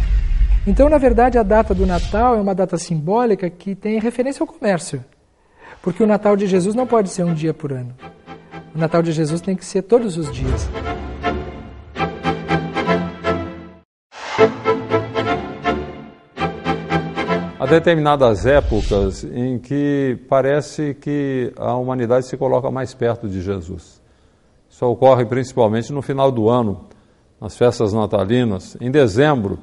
Então, 0.66 0.88
na 0.88 1.00
verdade, 1.00 1.40
a 1.40 1.44
data 1.44 1.74
do 1.74 1.88
Natal 1.88 2.36
é 2.36 2.40
uma 2.40 2.54
data 2.54 2.78
simbólica 2.78 3.50
que 3.50 3.74
tem 3.74 4.00
referência 4.00 4.44
ao 4.44 4.48
comércio. 4.48 5.04
Porque 5.82 6.04
o 6.04 6.08
Natal 6.08 6.38
de 6.38 6.46
Jesus 6.46 6.76
não 6.76 6.86
pode 6.86 7.10
ser 7.10 7.24
um 7.24 7.34
dia 7.34 7.52
por 7.52 7.74
ano. 7.74 7.96
O 8.76 8.78
Natal 8.78 9.02
de 9.02 9.12
Jesus 9.12 9.42
tem 9.42 9.56
que 9.56 9.66
ser 9.66 9.82
todos 9.82 10.18
os 10.18 10.32
dias. 10.32 10.70
Há 17.60 17.66
determinadas 17.66 18.46
épocas 18.46 19.24
em 19.24 19.58
que 19.58 20.20
parece 20.30 20.94
que 20.94 21.52
a 21.58 21.76
humanidade 21.76 22.28
se 22.28 22.38
coloca 22.38 22.70
mais 22.70 22.94
perto 22.94 23.28
de 23.28 23.42
Jesus. 23.42 24.00
Isso 24.70 24.86
ocorre 24.86 25.26
principalmente 25.26 25.92
no 25.92 26.04
final 26.04 26.32
do 26.32 26.50
ano, 26.50 26.86
nas 27.40 27.58
festas 27.58 27.94
natalinas. 27.94 28.78
Em 28.80 28.92
dezembro, 28.92 29.58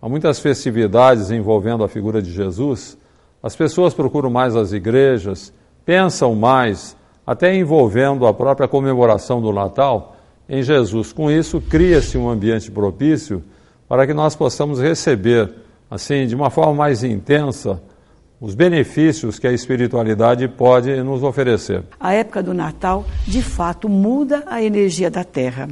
Há 0.00 0.08
muitas 0.08 0.38
festividades 0.38 1.30
envolvendo 1.30 1.82
a 1.82 1.88
figura 1.88 2.22
de 2.22 2.30
Jesus. 2.30 2.96
As 3.42 3.56
pessoas 3.56 3.92
procuram 3.92 4.30
mais 4.30 4.54
as 4.54 4.72
igrejas, 4.72 5.52
pensam 5.84 6.34
mais, 6.36 6.96
até 7.26 7.54
envolvendo 7.54 8.26
a 8.26 8.32
própria 8.32 8.68
comemoração 8.68 9.40
do 9.40 9.52
Natal 9.52 10.16
em 10.48 10.62
Jesus. 10.62 11.12
Com 11.12 11.30
isso, 11.30 11.60
cria-se 11.60 12.16
um 12.16 12.30
ambiente 12.30 12.70
propício 12.70 13.42
para 13.88 14.06
que 14.06 14.14
nós 14.14 14.36
possamos 14.36 14.80
receber, 14.80 15.52
assim, 15.90 16.26
de 16.26 16.34
uma 16.34 16.48
forma 16.48 16.74
mais 16.74 17.02
intensa, 17.02 17.82
os 18.40 18.54
benefícios 18.54 19.36
que 19.36 19.48
a 19.48 19.52
espiritualidade 19.52 20.46
pode 20.46 20.94
nos 21.02 21.24
oferecer. 21.24 21.82
A 21.98 22.14
época 22.14 22.40
do 22.40 22.54
Natal, 22.54 23.04
de 23.26 23.42
fato, 23.42 23.88
muda 23.88 24.44
a 24.46 24.62
energia 24.62 25.10
da 25.10 25.24
terra. 25.24 25.68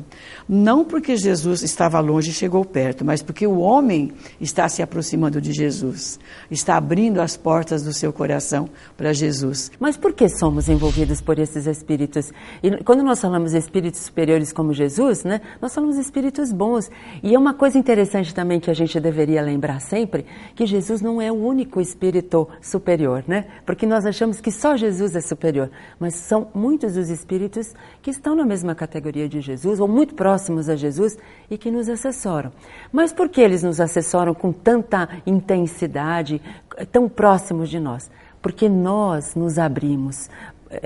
Não 0.48 0.84
porque 0.84 1.16
Jesus 1.16 1.62
estava 1.62 2.00
longe 2.00 2.30
e 2.30 2.34
chegou 2.34 2.64
perto, 2.64 3.04
mas 3.04 3.22
porque 3.22 3.46
o 3.46 3.58
homem 3.58 4.12
está 4.40 4.68
se 4.68 4.82
aproximando 4.82 5.40
de 5.40 5.52
Jesus, 5.52 6.18
está 6.50 6.76
abrindo 6.76 7.20
as 7.20 7.36
portas 7.36 7.84
do 7.84 7.92
seu 7.92 8.12
coração 8.12 8.68
para 8.96 9.12
Jesus. 9.12 9.70
Mas 9.78 9.96
por 9.96 10.12
que 10.12 10.28
somos 10.28 10.68
envolvidos 10.68 11.20
por 11.20 11.38
esses 11.38 11.66
espíritos? 11.66 12.32
E 12.62 12.82
quando 12.82 13.04
nós 13.04 13.20
falamos 13.20 13.54
espíritos 13.54 14.00
superiores 14.00 14.52
como 14.52 14.72
Jesus, 14.72 15.22
né, 15.22 15.40
nós 15.62 15.72
falamos 15.72 15.98
espíritos 15.98 16.50
bons. 16.50 16.90
E 17.22 17.32
é 17.32 17.38
uma 17.38 17.54
coisa 17.54 17.78
interessante 17.78 18.34
também 18.34 18.58
que 18.58 18.70
a 18.70 18.74
gente 18.74 18.98
deveria 18.98 19.40
lembrar 19.40 19.80
sempre, 19.80 20.26
que 20.56 20.66
Jesus 20.66 21.00
não 21.00 21.22
é 21.22 21.30
o 21.30 21.36
único 21.36 21.80
espírito 21.80 22.48
superior, 22.60 23.24
né? 23.26 23.46
Porque 23.64 23.86
nós 23.86 24.06
achamos 24.06 24.40
que 24.40 24.50
só 24.50 24.76
Jesus 24.76 25.14
é 25.14 25.20
superior, 25.20 25.70
mas 25.98 26.14
são 26.14 26.48
muitos 26.54 26.96
os 26.96 27.10
espíritos 27.10 27.74
que 28.02 28.10
estão 28.10 28.34
na 28.34 28.44
mesma 28.44 28.74
categoria 28.74 29.28
de 29.28 29.40
Jesus 29.40 29.80
ou 29.80 29.88
muito 29.88 30.14
próximos 30.14 30.68
a 30.68 30.76
Jesus 30.76 31.16
e 31.50 31.56
que 31.56 31.70
nos 31.70 31.88
assessoram. 31.88 32.52
Mas 32.92 33.12
por 33.12 33.28
que 33.28 33.40
eles 33.40 33.62
nos 33.62 33.80
assessoram 33.80 34.34
com 34.34 34.52
tanta 34.52 35.08
intensidade, 35.26 36.40
tão 36.90 37.08
próximos 37.08 37.68
de 37.68 37.80
nós? 37.80 38.10
Porque 38.40 38.68
nós 38.68 39.34
nos 39.34 39.58
abrimos, 39.58 40.30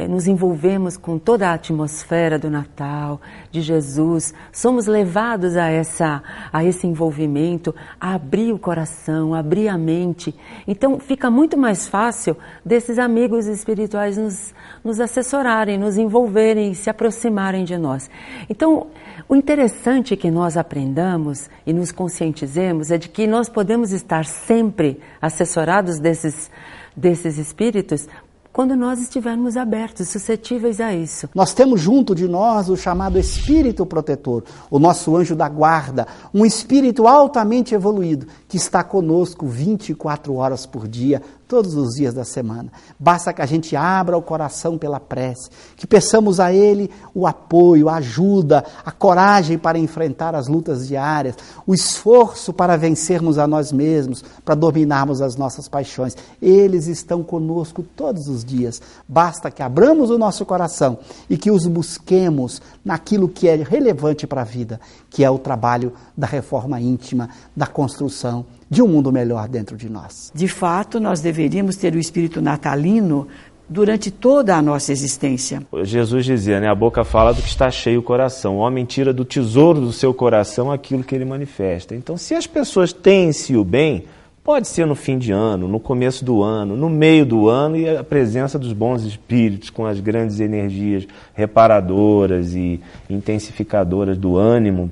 nos 0.08 0.26
envolvemos 0.26 0.96
com 0.96 1.18
toda 1.18 1.48
a 1.48 1.54
atmosfera 1.54 2.38
do 2.38 2.50
Natal, 2.50 3.20
de 3.50 3.62
Jesus, 3.62 4.34
somos 4.52 4.86
levados 4.86 5.56
a, 5.56 5.68
essa, 5.68 6.22
a 6.52 6.64
esse 6.64 6.86
envolvimento, 6.86 7.74
a 7.98 8.14
abrir 8.14 8.52
o 8.52 8.58
coração, 8.58 9.34
a 9.34 9.38
abrir 9.38 9.68
a 9.68 9.78
mente. 9.78 10.34
Então 10.68 11.00
fica 11.00 11.30
muito 11.30 11.56
mais 11.56 11.88
fácil 11.88 12.36
desses 12.64 12.98
amigos 12.98 13.46
espirituais 13.46 14.18
nos, 14.18 14.54
nos 14.84 15.00
assessorarem, 15.00 15.78
nos 15.78 15.96
envolverem, 15.96 16.74
se 16.74 16.90
aproximarem 16.90 17.64
de 17.64 17.78
nós. 17.78 18.10
Então, 18.48 18.88
o 19.28 19.34
interessante 19.34 20.16
que 20.16 20.30
nós 20.30 20.56
aprendamos 20.56 21.48
e 21.66 21.72
nos 21.72 21.90
conscientizemos 21.90 22.90
é 22.90 22.98
de 22.98 23.08
que 23.08 23.26
nós 23.26 23.48
podemos 23.48 23.92
estar 23.92 24.24
sempre 24.26 25.00
assessorados 25.22 25.98
desses, 25.98 26.50
desses 26.94 27.38
espíritos 27.38 28.06
quando 28.52 28.74
nós 28.74 29.00
estivermos 29.00 29.56
abertos, 29.56 30.08
suscetíveis 30.08 30.80
a 30.80 30.94
isso. 30.94 31.28
Nós 31.34 31.54
temos 31.54 31.80
junto 31.80 32.14
de 32.14 32.26
nós 32.26 32.68
o 32.68 32.76
chamado 32.76 33.18
Espírito 33.18 33.86
Protetor, 33.86 34.42
o 34.70 34.78
nosso 34.78 35.16
anjo 35.16 35.36
da 35.36 35.48
guarda, 35.48 36.06
um 36.34 36.44
espírito 36.44 37.06
altamente 37.06 37.74
evoluído 37.74 38.26
que 38.48 38.56
está 38.56 38.82
conosco 38.82 39.46
24 39.46 40.34
horas 40.34 40.66
por 40.66 40.88
dia, 40.88 41.22
todos 41.50 41.74
os 41.74 41.96
dias 41.96 42.14
da 42.14 42.24
semana. 42.24 42.70
Basta 42.96 43.32
que 43.32 43.42
a 43.42 43.46
gente 43.46 43.74
abra 43.74 44.16
o 44.16 44.22
coração 44.22 44.78
pela 44.78 45.00
prece, 45.00 45.50
que 45.76 45.84
peçamos 45.84 46.38
a 46.38 46.52
Ele 46.52 46.88
o 47.12 47.26
apoio, 47.26 47.88
a 47.88 47.96
ajuda, 47.96 48.64
a 48.84 48.92
coragem 48.92 49.58
para 49.58 49.76
enfrentar 49.76 50.32
as 50.36 50.46
lutas 50.46 50.86
diárias, 50.86 51.34
o 51.66 51.74
esforço 51.74 52.52
para 52.52 52.76
vencermos 52.76 53.36
a 53.36 53.48
nós 53.48 53.72
mesmos, 53.72 54.24
para 54.44 54.54
dominarmos 54.54 55.20
as 55.20 55.34
nossas 55.34 55.66
paixões. 55.66 56.16
Eles 56.40 56.86
estão 56.86 57.20
conosco 57.24 57.82
todos 57.82 58.28
os 58.28 58.44
dias. 58.44 58.80
Basta 59.08 59.50
que 59.50 59.60
abramos 59.60 60.08
o 60.08 60.18
nosso 60.18 60.46
coração 60.46 60.98
e 61.28 61.36
que 61.36 61.50
os 61.50 61.66
busquemos 61.66 62.62
naquilo 62.84 63.28
que 63.28 63.48
é 63.48 63.56
relevante 63.56 64.24
para 64.24 64.42
a 64.42 64.44
vida, 64.44 64.80
que 65.10 65.24
é 65.24 65.30
o 65.30 65.38
trabalho 65.38 65.94
da 66.16 66.28
reforma 66.28 66.80
íntima, 66.80 67.28
da 67.56 67.66
construção 67.66 68.46
de 68.70 68.80
um 68.80 68.86
mundo 68.86 69.10
melhor 69.10 69.48
dentro 69.48 69.76
de 69.76 69.90
nós. 69.90 70.30
De 70.32 70.46
fato, 70.46 71.00
nós 71.00 71.20
deveríamos 71.20 71.76
ter 71.76 71.92
o 71.94 71.98
espírito 71.98 72.40
natalino 72.40 73.26
durante 73.68 74.10
toda 74.10 74.56
a 74.56 74.62
nossa 74.62 74.92
existência. 74.92 75.62
Jesus 75.82 76.24
dizia, 76.24 76.60
né, 76.60 76.68
a 76.68 76.74
boca 76.74 77.04
fala 77.04 77.32
do 77.32 77.42
que 77.42 77.48
está 77.48 77.70
cheio 77.70 78.00
o 78.00 78.02
coração. 78.02 78.56
O 78.56 78.60
homem 78.60 78.84
tira 78.84 79.12
do 79.12 79.24
tesouro 79.24 79.80
do 79.80 79.92
seu 79.92 80.14
coração 80.14 80.70
aquilo 80.70 81.02
que 81.02 81.14
ele 81.14 81.24
manifesta. 81.24 81.94
Então, 81.94 82.16
se 82.16 82.34
as 82.34 82.46
pessoas 82.46 82.92
têm 82.92 83.28
em 83.28 83.32
si 83.32 83.56
o 83.56 83.64
bem, 83.64 84.04
pode 84.42 84.66
ser 84.66 84.86
no 84.86 84.96
fim 84.96 85.18
de 85.18 85.30
ano, 85.30 85.68
no 85.68 85.78
começo 85.78 86.24
do 86.24 86.42
ano, 86.42 86.76
no 86.76 86.88
meio 86.88 87.24
do 87.24 87.48
ano 87.48 87.76
e 87.76 87.88
a 87.88 88.02
presença 88.02 88.58
dos 88.58 88.72
bons 88.72 89.04
espíritos 89.04 89.70
com 89.70 89.86
as 89.86 90.00
grandes 90.00 90.40
energias 90.40 91.06
reparadoras 91.34 92.54
e 92.54 92.80
intensificadoras 93.08 94.18
do 94.18 94.36
ânimo 94.36 94.90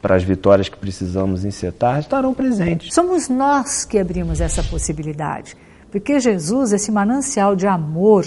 para 0.00 0.14
as 0.14 0.22
vitórias 0.22 0.68
que 0.68 0.76
precisamos 0.76 1.44
encetar 1.44 2.00
estarão 2.00 2.34
presentes. 2.34 2.94
Somos 2.94 3.28
nós 3.28 3.84
que 3.84 3.98
abrimos 3.98 4.40
essa 4.40 4.62
possibilidade, 4.62 5.56
porque 5.90 6.20
Jesus, 6.20 6.72
esse 6.72 6.92
manancial 6.92 7.56
de 7.56 7.66
amor, 7.66 8.26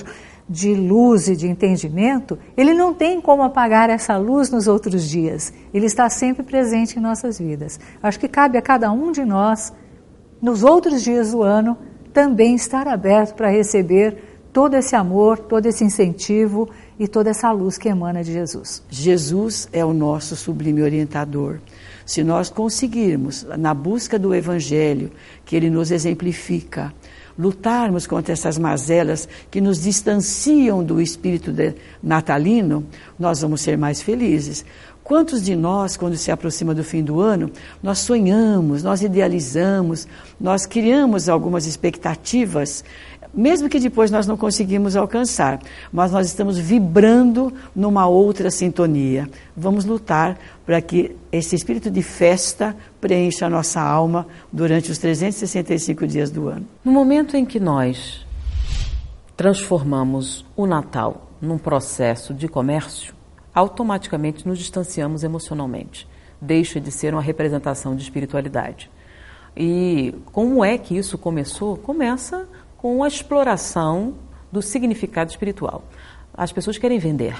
de 0.50 0.74
luz 0.74 1.28
e 1.28 1.36
de 1.36 1.48
entendimento, 1.48 2.38
ele 2.58 2.74
não 2.74 2.92
tem 2.94 3.22
como 3.22 3.44
apagar 3.44 3.90
essa 3.90 4.18
luz 4.18 4.50
nos 4.50 4.68
outros 4.68 5.08
dias. 5.08 5.54
Ele 5.72 5.86
está 5.86 6.10
sempre 6.10 6.42
presente 6.42 6.98
em 6.98 7.02
nossas 7.02 7.38
vidas. 7.38 7.80
Acho 8.02 8.20
que 8.20 8.28
cabe 8.28 8.58
a 8.58 8.62
cada 8.62 8.92
um 8.92 9.12
de 9.12 9.24
nós, 9.24 9.72
nos 10.42 10.64
outros 10.64 11.04
dias 11.04 11.32
do 11.32 11.44
ano, 11.44 11.78
também 12.12 12.56
estar 12.56 12.88
aberto 12.88 13.36
para 13.36 13.50
receber 13.50 14.39
todo 14.52 14.76
esse 14.76 14.96
amor, 14.96 15.38
todo 15.38 15.66
esse 15.66 15.84
incentivo 15.84 16.70
e 17.00 17.08
toda 17.08 17.30
essa 17.30 17.52
luz 17.52 17.78
que 17.78 17.90
emana 17.90 18.24
de 18.24 18.34
Jesus. 18.34 18.84
Jesus 18.90 19.70
é 19.72 19.84
o 19.86 19.94
nosso 19.94 20.36
sublime 20.36 20.82
orientador. 20.82 21.60
Se 22.06 22.24
nós 22.24 22.50
conseguirmos, 22.50 23.46
na 23.58 23.74
busca 23.74 24.18
do 24.18 24.34
Evangelho, 24.34 25.12
que 25.46 25.56
ele 25.56 25.70
nos 25.70 25.92
exemplifica, 25.92 26.92
lutarmos 27.38 28.06
contra 28.06 28.34
essas 28.34 28.58
mazelas 28.58 29.30
que 29.50 29.62
nos 29.62 29.82
distanciam 29.82 30.84
do 30.84 31.00
espírito 31.00 31.54
natalino, 32.04 32.84
nós 33.18 33.42
vamos 33.42 33.62
ser 33.62 33.78
mais 33.78 34.02
felizes. 34.02 34.66
Quantos 35.04 35.42
de 35.42 35.56
nós, 35.56 35.98
quando 35.98 36.16
se 36.18 36.30
aproxima 36.32 36.76
do 36.76 36.84
fim 36.84 37.02
do 37.02 37.20
ano, 37.20 37.50
nós 37.82 38.00
sonhamos, 38.00 38.84
nós 38.84 39.02
idealizamos, 39.02 40.08
nós 40.40 40.66
criamos 40.68 41.30
algumas 41.30 41.66
expectativas, 41.66 42.84
mesmo 43.34 43.70
que 43.70 43.80
depois 43.80 44.10
nós 44.10 44.26
não 44.26 44.36
conseguimos 44.36 44.96
alcançar, 44.96 45.60
mas 45.92 46.12
nós 46.12 46.28
estamos 46.28 46.58
vibrando 46.58 47.54
numa 47.76 48.08
outra 48.08 48.50
sintonia. 48.50 49.30
Vamos 49.56 49.86
lutar 49.86 50.38
para 50.66 50.82
que 50.82 51.16
esse 51.32 51.56
espírito 51.56 51.92
de 51.92 52.02
festa 52.02 52.76
preencha 53.00 53.46
a 53.46 53.50
nossa 53.50 53.80
alma 53.82 54.28
durante 54.52 54.92
os 54.92 54.98
365 54.98 56.08
dias 56.08 56.32
do 56.32 56.48
ano. 56.48 56.66
No 56.84 56.92
momento 56.92 57.38
em 57.38 57.46
que 57.46 57.60
nós 57.60 58.26
transformamos 59.38 60.46
o 60.56 60.66
Natal 60.66 61.30
num 61.42 61.58
processo 61.58 62.34
de 62.34 62.48
comércio, 62.48 63.14
automaticamente 63.54 64.48
nos 64.48 64.58
distanciamos 64.58 65.24
emocionalmente. 65.24 66.08
Deixa 66.42 66.80
de 66.80 66.92
ser 66.92 67.14
uma 67.14 67.22
representação 67.22 67.96
de 67.96 68.02
espiritualidade. 68.02 68.90
E 69.56 70.14
como 70.32 70.64
é 70.64 70.78
que 70.78 70.98
isso 70.98 71.18
começou? 71.18 71.78
Começa 71.78 72.48
com 72.82 73.04
a 73.04 73.08
exploração 73.10 74.16
do 74.50 74.62
significado 74.62 75.30
espiritual. 75.30 75.84
As 76.34 76.52
pessoas 76.52 76.78
querem 76.78 76.98
vender. 76.98 77.36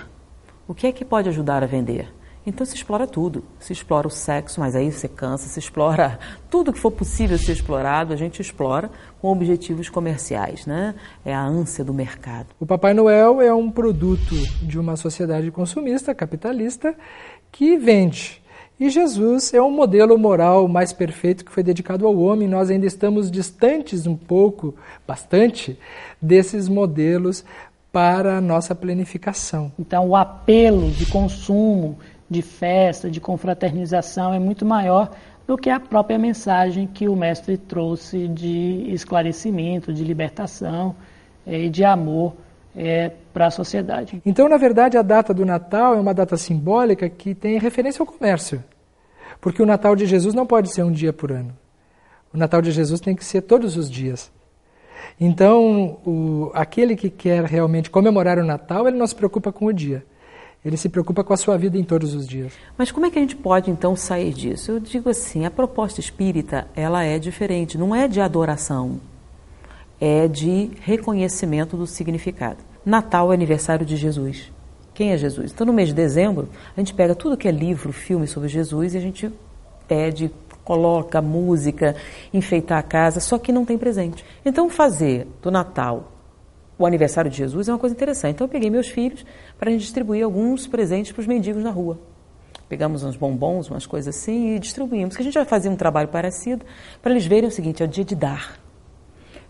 O 0.68 0.74
que 0.74 0.86
é 0.86 0.92
que 0.92 1.06
pode 1.06 1.30
ajudar 1.30 1.64
a 1.64 1.66
vender? 1.66 2.14
Então 2.46 2.66
se 2.66 2.76
explora 2.76 3.08
tudo. 3.08 3.44
Se 3.58 3.72
explora 3.72 4.06
o 4.06 4.12
sexo, 4.12 4.60
mas 4.60 4.76
aí 4.76 4.92
você 4.92 5.08
cansa, 5.08 5.48
se 5.48 5.58
explora 5.58 6.20
tudo 6.52 6.74
que 6.74 6.80
for 6.80 6.92
possível 6.92 7.38
ser 7.38 7.54
explorado, 7.54 8.12
a 8.12 8.18
gente 8.18 8.42
explora 8.42 8.92
com 9.22 9.32
objetivos 9.32 9.88
comerciais, 9.88 10.66
né? 10.66 10.94
É 11.24 11.34
a 11.34 11.42
ânsia 11.42 11.86
do 11.86 11.94
mercado. 11.94 12.48
O 12.60 12.66
Papai 12.66 12.94
Noel 12.94 13.42
é 13.42 13.54
um 13.54 13.72
produto 13.72 14.36
de 14.62 14.78
uma 14.78 14.98
sociedade 14.98 15.50
consumista, 15.52 16.14
capitalista, 16.14 16.94
que 17.50 17.78
vende. 17.78 18.42
E 18.80 18.90
Jesus 18.90 19.54
é 19.54 19.62
um 19.62 19.70
modelo 19.70 20.18
moral 20.18 20.66
mais 20.70 20.94
perfeito 20.94 21.44
que 21.44 21.52
foi 21.52 21.62
dedicado 21.62 22.08
ao 22.08 22.18
homem. 22.18 22.48
Nós 22.48 22.70
ainda 22.70 22.86
estamos 22.86 23.30
distantes 23.30 24.08
um 24.08 24.16
pouco, 24.16 24.74
bastante, 25.06 25.78
desses 26.22 26.70
modelos 26.70 27.44
para 27.92 28.38
a 28.38 28.42
nossa 28.42 28.74
planificação. 28.74 29.70
Então, 29.78 30.08
o 30.08 30.16
apelo 30.16 30.90
de 30.92 31.06
consumo 31.08 31.98
de 32.30 32.42
festa, 32.42 33.10
de 33.10 33.20
confraternização 33.20 34.34
é 34.34 34.40
muito 34.40 34.66
maior 34.66 35.12
do 35.46 35.58
que 35.58 35.70
a 35.70 35.80
própria 35.80 36.18
mensagem 36.18 36.88
que 36.88 37.10
o 37.10 37.18
mestre 37.18 37.58
trouxe 37.58 38.30
de 38.30 38.86
esclarecimento, 38.94 39.92
de 39.92 40.06
libertação 40.06 40.96
eh, 41.46 41.66
e 41.66 41.70
de 41.70 41.84
amor 41.84 42.34
é, 42.80 43.12
para 43.34 43.48
a 43.48 43.52
sociedade. 43.52 44.22
Então, 44.26 44.48
na 44.48 44.56
verdade, 44.56 44.98
a 44.98 45.02
data 45.02 45.34
do 45.34 45.46
Natal 45.46 45.96
é 45.96 46.00
uma 46.00 46.14
data 46.14 46.38
simbólica 46.38 47.10
que 47.10 47.36
tem 47.36 47.60
referência 47.60 48.02
ao 48.02 48.06
comércio. 48.06 48.64
Porque 49.42 49.62
o 49.62 49.66
Natal 49.66 49.98
de 49.98 50.06
Jesus 50.06 50.34
não 50.34 50.46
pode 50.46 50.74
ser 50.74 50.84
um 50.84 50.92
dia 50.92 51.12
por 51.12 51.30
ano. 51.30 51.54
O 52.34 52.38
Natal 52.38 52.62
de 52.62 52.72
Jesus 52.72 53.02
tem 53.02 53.14
que 53.14 53.26
ser 53.26 53.42
todos 53.42 53.76
os 53.76 53.92
dias. 53.92 54.32
Então, 55.20 56.00
o, 56.06 56.52
aquele 56.54 56.96
que 56.96 57.10
quer 57.10 57.44
realmente 57.44 57.90
comemorar 57.90 58.40
o 58.40 58.46
Natal, 58.46 58.88
ele 58.88 58.98
não 58.98 59.08
se 59.08 59.16
preocupa 59.16 59.52
com 59.52 59.66
o 59.66 59.74
dia. 59.74 60.06
Ele 60.64 60.78
se 60.78 60.88
preocupa 60.88 61.22
com 61.22 61.34
a 61.34 61.38
sua 61.38 61.58
vida 61.58 61.78
em 61.78 61.84
todos 61.84 62.14
os 62.14 62.26
dias. 62.26 62.54
Mas 62.78 62.92
como 62.92 63.06
é 63.06 63.12
que 63.12 63.20
a 63.20 63.22
gente 63.22 63.36
pode 63.36 63.70
então 63.70 63.94
sair 63.94 64.34
disso? 64.34 64.72
Eu 64.72 64.80
digo 64.80 65.10
assim, 65.10 65.46
a 65.46 65.52
proposta 65.52 66.00
espírita, 66.00 66.68
ela 66.74 67.04
é 67.04 67.20
diferente, 67.20 67.78
não 67.78 67.94
é 67.94 68.08
de 68.08 68.22
adoração, 68.22 69.02
é 70.00 70.30
de 70.30 70.72
reconhecimento 70.82 71.76
do 71.76 71.86
significado. 71.86 72.69
Natal 72.86 73.32
é 73.32 73.36
aniversário 73.36 73.86
de 73.86 73.96
Jesus. 73.96 74.52
Quem 74.94 75.12
é 75.12 75.18
Jesus? 75.18 75.52
Então 75.52 75.66
no 75.66 75.74
mês 75.74 75.90
de 75.90 75.96
dezembro, 75.96 76.50
a 76.76 76.80
gente 76.80 76.94
pega 76.94 77.16
tudo 77.16 77.38
que 77.38 77.48
é 77.48 77.52
livro, 77.52 77.94
filme 77.94 78.28
sobre 78.28 78.50
Jesus 78.50 78.94
e 78.94 78.98
a 78.98 79.02
gente 79.02 79.32
pede, 79.88 80.32
coloca 80.64 81.22
música, 81.22 81.96
enfeitar 82.34 82.78
a 82.78 82.84
casa, 82.84 83.20
só 83.20 83.38
que 83.38 83.52
não 83.52 83.66
tem 83.66 83.78
presente. 83.78 84.26
Então 84.46 84.70
fazer 84.70 85.28
do 85.42 85.50
Natal 85.50 86.12
o 86.78 86.86
aniversário 86.86 87.30
de 87.30 87.38
Jesus 87.38 87.68
é 87.68 87.74
uma 87.74 87.78
coisa 87.78 87.94
interessante. 87.94 88.36
Então 88.36 88.46
eu 88.46 88.50
peguei 88.50 88.70
meus 88.70 88.88
filhos 88.88 89.26
para 89.58 89.70
a 89.70 89.72
gente 89.72 89.82
distribuir 89.82 90.24
alguns 90.24 90.66
presentes 90.66 91.12
para 91.12 91.20
os 91.20 91.28
mendigos 91.28 91.62
na 91.62 91.72
rua. 91.72 92.00
Pegamos 92.70 93.04
uns 93.04 93.18
bombons, 93.18 93.70
umas 93.70 93.86
coisas 93.86 94.16
assim 94.16 94.56
e 94.56 94.60
distribuímos. 94.60 95.16
Que 95.16 95.22
a 95.22 95.26
gente 95.26 95.34
vai 95.34 95.44
fazer 95.44 95.68
um 95.70 95.76
trabalho 95.76 96.08
parecido 96.08 96.66
para 97.02 97.12
eles 97.12 97.26
verem 97.26 97.50
o 97.50 97.52
seguinte: 97.52 97.84
é 97.84 97.86
o 97.86 97.90
dia 97.90 98.06
de 98.06 98.16
dar, 98.16 98.58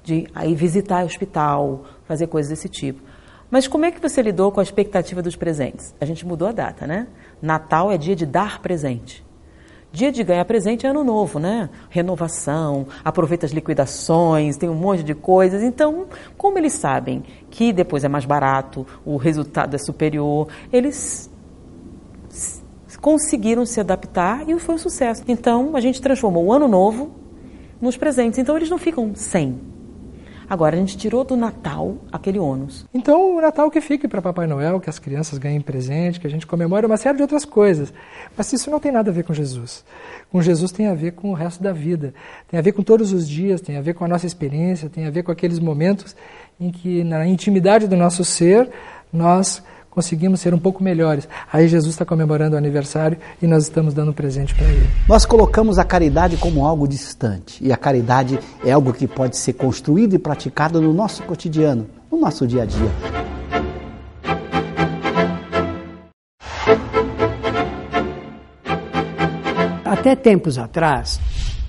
de 0.04 0.26
aí 0.34 0.56
visitar 0.56 1.04
o 1.04 1.06
hospital, 1.06 1.86
fazer 2.06 2.28
coisas 2.28 2.50
desse 2.50 2.68
tipo. 2.68 3.09
Mas 3.52 3.68
como 3.68 3.86
é 3.86 3.92
que 3.92 4.00
você 4.00 4.22
lidou 4.22 4.52
com 4.52 4.60
a 4.60 4.64
expectativa 4.64 5.22
dos 5.22 5.36
presentes? 5.36 5.96
A 6.00 6.06
gente 6.06 6.26
mudou 6.26 6.48
a 6.48 6.52
data, 6.52 6.86
né? 6.86 7.08
Natal 7.42 7.92
é 7.92 7.98
dia 7.98 8.16
de 8.16 8.26
dar 8.26 8.62
presente. 8.62 9.26
Dia 9.92 10.12
de 10.12 10.24
ganhar 10.24 10.46
presente 10.46 10.86
é 10.86 10.90
ano 10.90 11.04
novo, 11.04 11.40
né? 11.40 11.68
Renovação, 11.90 12.86
aproveita 13.04 13.48
as 13.48 13.52
liquidações, 13.52 14.56
tem 14.56 14.70
um 14.70 14.76
monte 14.76 15.02
de 15.02 15.16
coisas. 15.16 15.64
Então, 15.64 16.06
como 16.38 16.60
eles 16.60 16.74
sabem 16.74 17.24
que 17.50 17.74
depois 17.74 18.04
é 18.04 18.08
mais 18.08 18.24
barato, 18.24 18.86
o 19.04 19.18
resultado 19.18 19.74
é 19.74 19.80
superior, 19.80 20.48
eles 20.72 21.32
conseguiram 23.02 23.66
se 23.66 23.80
adaptar 23.80 24.48
e 24.48 24.60
foi 24.60 24.76
um 24.76 24.78
sucesso. 24.78 25.24
Então, 25.28 25.76
a 25.76 25.80
gente 25.80 26.00
transformou 26.00 26.46
o 26.46 26.54
ano 26.54 26.68
novo 26.68 27.12
nos 27.82 27.98
presentes. 27.98 28.38
Então, 28.38 28.56
eles 28.56 28.70
não 28.70 28.78
ficam 28.78 29.16
sem. 29.16 29.60
Agora, 30.50 30.76
a 30.76 30.80
gente 30.80 30.98
tirou 30.98 31.24
do 31.24 31.38
Natal 31.38 31.98
aquele 32.12 32.40
ônus. 32.40 32.86
Então, 32.92 33.38
o 33.38 33.42
Natal 33.42 33.70
que 33.70 33.80
fique 33.80 34.08
para 34.08 34.22
Papai 34.22 34.48
Noel, 34.48 34.80
que 34.80 34.90
as 34.90 34.98
crianças 34.98 35.38
ganhem 35.38 35.62
presente, 35.62 36.20
que 36.20 36.26
a 36.26 36.30
gente 36.30 36.48
comemore 36.48 36.88
uma 36.88 36.98
série 36.98 37.18
de 37.18 37.22
outras 37.22 37.46
coisas. 37.46 37.94
Mas 38.36 38.52
isso 38.52 38.72
não 38.72 38.80
tem 38.80 38.92
nada 38.92 39.12
a 39.12 39.14
ver 39.14 39.24
com 39.24 39.34
Jesus. 39.34 39.86
Com 40.32 40.42
Jesus 40.42 40.72
tem 40.72 40.88
a 40.88 40.96
ver 40.96 41.12
com 41.12 41.30
o 41.30 41.34
resto 41.34 41.62
da 41.62 41.72
vida. 41.72 42.16
Tem 42.48 42.60
a 42.60 42.64
ver 42.64 42.72
com 42.72 42.82
todos 42.82 43.14
os 43.14 43.30
dias, 43.30 43.62
tem 43.62 43.78
a 43.78 43.82
ver 43.82 43.94
com 43.94 44.04
a 44.04 44.08
nossa 44.08 44.26
experiência, 44.26 44.90
tem 44.90 45.06
a 45.06 45.12
ver 45.12 45.22
com 45.22 45.32
aqueles 45.32 45.60
momentos 45.60 46.16
em 46.60 46.72
que, 46.72 47.04
na 47.04 47.28
intimidade 47.28 47.88
do 47.88 47.96
nosso 47.96 48.26
ser, 48.26 48.70
nós 49.14 49.64
conseguimos 49.90 50.40
ser 50.40 50.54
um 50.54 50.60
pouco 50.60 50.84
melhores. 50.84 51.28
Aí 51.52 51.68
Jesus 51.68 51.94
está 51.94 52.06
comemorando 52.06 52.56
o 52.56 52.58
aniversário 52.58 53.18
e 53.42 53.48
nós 53.48 53.64
estamos 53.64 53.94
dando 53.94 54.12
um 54.12 54.14
presente 54.14 54.54
para 54.56 54.68
ele. 54.68 54.90
Nós 55.08 55.26
colocamos 55.26 55.78
a 55.78 55.84
caridade 55.84 56.38
como 56.38 56.66
algo 56.66 56.88
distante 56.88 57.64
e 57.64 57.72
a 57.72 57.78
caridade 57.78 58.40
é 58.64 58.72
algo 58.72 58.94
que 58.94 59.08
pode 59.08 59.38
ser 59.38 59.54
construído 59.54 60.14
e 60.16 60.20
praticado 60.20 60.82
no 60.82 60.94
nosso 60.94 61.24
cotidiano, 61.24 61.88
no 62.12 62.20
nosso 62.20 62.46
dia 62.46 62.64
a 62.64 62.66
dia. 62.66 62.92
Até 69.86 70.16
tempos 70.16 70.58
atrás, 70.58 71.20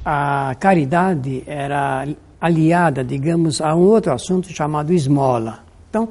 a 0.04 0.54
caridade 0.60 1.42
era 1.46 2.06
aliada, 2.40 3.02
digamos, 3.04 3.60
a 3.60 3.74
um 3.74 3.80
outro 3.80 4.12
assunto 4.12 4.52
chamado 4.52 4.92
esmola. 4.92 5.64
Então, 5.88 6.08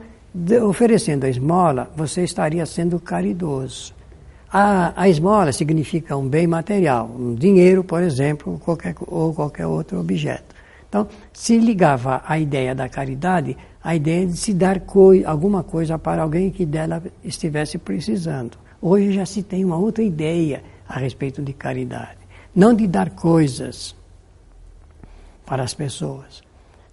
oferecendo 0.63 1.25
a 1.25 1.29
esmola, 1.29 1.89
você 1.95 2.23
estaria 2.23 2.65
sendo 2.65 2.99
caridoso. 2.99 3.93
A, 4.51 4.93
a, 5.03 5.07
esmola 5.07 5.51
significa 5.51 6.17
um 6.17 6.27
bem 6.27 6.47
material, 6.47 7.07
um 7.07 7.35
dinheiro, 7.35 7.83
por 7.83 8.01
exemplo, 8.01 8.59
qualquer, 8.59 8.95
ou 9.05 9.33
qualquer 9.33 9.67
outro 9.67 9.99
objeto. 9.99 10.55
Então, 10.87 11.07
se 11.31 11.57
ligava 11.59 12.23
à 12.25 12.39
ideia 12.39 12.73
da 12.73 12.89
caridade, 12.89 13.55
a 13.83 13.95
ideia 13.95 14.25
de 14.25 14.35
se 14.35 14.53
dar 14.53 14.79
coi 14.79 15.23
alguma 15.23 15.63
coisa 15.63 15.99
para 15.99 16.23
alguém 16.23 16.49
que 16.49 16.65
dela 16.65 17.03
estivesse 17.23 17.77
precisando. 17.77 18.57
Hoje 18.81 19.11
já 19.11 19.25
se 19.25 19.43
tem 19.43 19.63
uma 19.63 19.77
outra 19.77 20.03
ideia 20.03 20.63
a 20.87 20.97
respeito 20.97 21.43
de 21.43 21.53
caridade. 21.53 22.17
Não 22.55 22.73
de 22.73 22.87
dar 22.87 23.11
coisas 23.11 23.95
para 25.45 25.63
as 25.63 25.75
pessoas. 25.75 26.41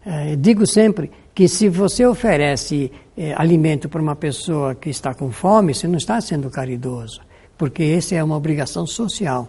É, 0.09 0.37
digo 0.37 0.65
sempre 0.65 1.11
que 1.35 1.49
se 1.49 1.69
você 1.69 2.07
oferece 2.07 2.93
é, 3.19 3.35
alimento 3.37 3.89
para 3.89 4.01
uma 4.01 4.15
pessoa 4.15 4.73
que 4.73 4.89
está 4.89 5.13
com 5.13 5.33
fome, 5.33 5.75
você 5.75 5.89
não 5.89 5.97
está 5.97 6.21
sendo 6.21 6.49
caridoso, 6.49 7.21
porque 7.59 7.83
essa 7.83 8.15
é 8.15 8.23
uma 8.23 8.37
obrigação 8.37 8.87
social. 8.87 9.49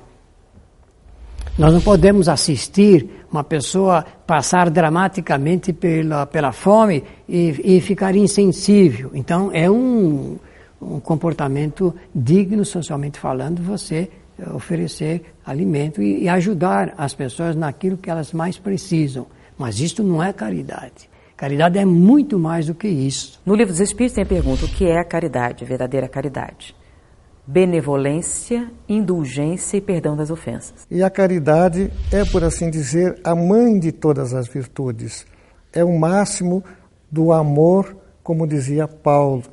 Nós 1.59 1.71
não 1.71 1.79
podemos 1.79 2.27
assistir 2.27 3.07
uma 3.31 3.43
pessoa 3.43 4.03
passar 4.25 4.71
dramaticamente 4.71 5.71
pela, 5.71 6.25
pela 6.25 6.51
fome 6.51 7.03
e, 7.29 7.77
e 7.77 7.81
ficar 7.81 8.15
insensível. 8.15 9.11
Então, 9.13 9.51
é 9.53 9.69
um, 9.69 10.37
um 10.81 10.99
comportamento 10.99 11.93
digno, 12.13 12.65
socialmente 12.65 13.19
falando, 13.19 13.61
você 13.61 14.09
oferecer 14.53 15.33
alimento 15.45 16.01
e, 16.01 16.23
e 16.23 16.29
ajudar 16.29 16.95
as 16.97 17.13
pessoas 17.13 17.55
naquilo 17.55 17.97
que 17.97 18.09
elas 18.09 18.33
mais 18.33 18.57
precisam. 18.57 19.27
Mas 19.57 19.79
isto 19.79 20.03
não 20.03 20.21
é 20.21 20.31
caridade. 20.31 21.09
Caridade 21.35 21.77
é 21.77 21.85
muito 21.85 22.39
mais 22.39 22.65
do 22.65 22.73
que 22.73 22.87
isso. 22.87 23.39
No 23.45 23.55
livro 23.55 23.71
dos 23.71 23.79
Espíritos 23.79 24.15
tem 24.15 24.23
a 24.23 24.27
pergunta: 24.27 24.65
o 24.65 24.67
que 24.67 24.85
é 24.85 24.99
a 24.99 25.03
caridade, 25.03 25.63
a 25.63 25.67
verdadeira 25.67 26.07
caridade? 26.07 26.75
Benevolência, 27.45 28.69
indulgência 28.89 29.77
e 29.77 29.81
perdão 29.81 30.15
das 30.17 30.29
ofensas. 30.29 30.85
E 30.91 31.01
a 31.01 31.09
caridade 31.09 31.91
é, 32.11 32.25
por 32.25 32.43
assim 32.43 32.69
dizer, 32.69 33.19
a 33.23 33.33
mãe 33.35 33.79
de 33.79 33.91
todas 33.91 34.33
as 34.33 34.47
virtudes. 34.47 35.25
É 35.71 35.83
o 35.83 35.97
máximo 35.97 36.63
do 37.09 37.31
amor, 37.31 37.95
como 38.23 38.47
dizia 38.47 38.87
Paulo. 38.87 39.43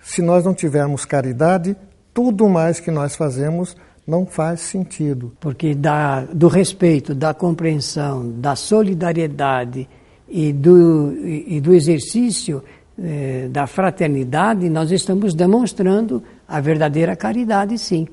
Se 0.00 0.22
nós 0.22 0.44
não 0.44 0.54
tivermos 0.54 1.04
caridade, 1.04 1.76
tudo 2.14 2.48
mais 2.48 2.78
que 2.78 2.92
nós 2.92 3.16
fazemos 3.16 3.76
não 4.06 4.24
faz 4.24 4.60
sentido. 4.60 5.32
Porque 5.40 5.74
da, 5.74 6.20
do 6.20 6.46
respeito, 6.46 7.14
da 7.14 7.34
compreensão, 7.34 8.30
da 8.38 8.54
solidariedade 8.54 9.88
e 10.28 10.52
do, 10.52 11.12
e, 11.26 11.60
do 11.60 11.74
exercício 11.74 12.62
eh, 12.98 13.48
da 13.50 13.66
fraternidade, 13.66 14.70
nós 14.70 14.92
estamos 14.92 15.34
demonstrando 15.34 16.22
a 16.46 16.60
verdadeira 16.60 17.16
caridade, 17.16 17.76
sim. 17.78 18.06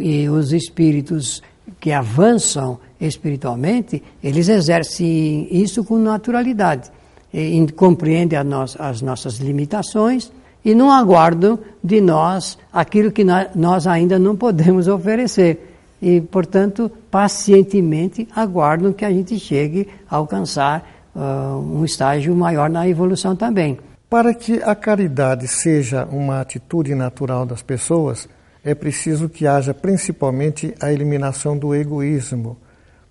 E 0.00 0.28
os 0.28 0.52
espíritos 0.52 1.42
que 1.78 1.92
avançam 1.92 2.78
espiritualmente, 3.00 4.02
eles 4.22 4.48
exercem 4.48 5.48
isso 5.50 5.84
com 5.84 5.98
naturalidade. 5.98 6.90
E, 7.34 7.66
compreendem 7.72 8.42
no, 8.44 8.64
as 8.78 9.02
nossas 9.02 9.36
limitações 9.38 10.32
e 10.66 10.74
não 10.74 10.90
aguardam 10.90 11.60
de 11.82 12.00
nós 12.00 12.58
aquilo 12.72 13.12
que 13.12 13.24
nós 13.54 13.86
ainda 13.86 14.18
não 14.18 14.34
podemos 14.34 14.88
oferecer. 14.88 15.76
E, 16.02 16.20
portanto, 16.20 16.90
pacientemente 17.08 18.26
aguardam 18.34 18.92
que 18.92 19.04
a 19.04 19.10
gente 19.10 19.38
chegue 19.38 19.88
a 20.10 20.16
alcançar 20.16 20.84
uh, 21.14 21.20
um 21.20 21.84
estágio 21.84 22.34
maior 22.34 22.68
na 22.68 22.88
evolução 22.88 23.36
também. 23.36 23.78
Para 24.10 24.34
que 24.34 24.60
a 24.60 24.74
caridade 24.74 25.46
seja 25.46 26.04
uma 26.04 26.40
atitude 26.40 26.96
natural 26.96 27.46
das 27.46 27.62
pessoas, 27.62 28.28
é 28.64 28.74
preciso 28.74 29.28
que 29.28 29.46
haja 29.46 29.72
principalmente 29.72 30.74
a 30.80 30.92
eliminação 30.92 31.56
do 31.56 31.76
egoísmo, 31.76 32.56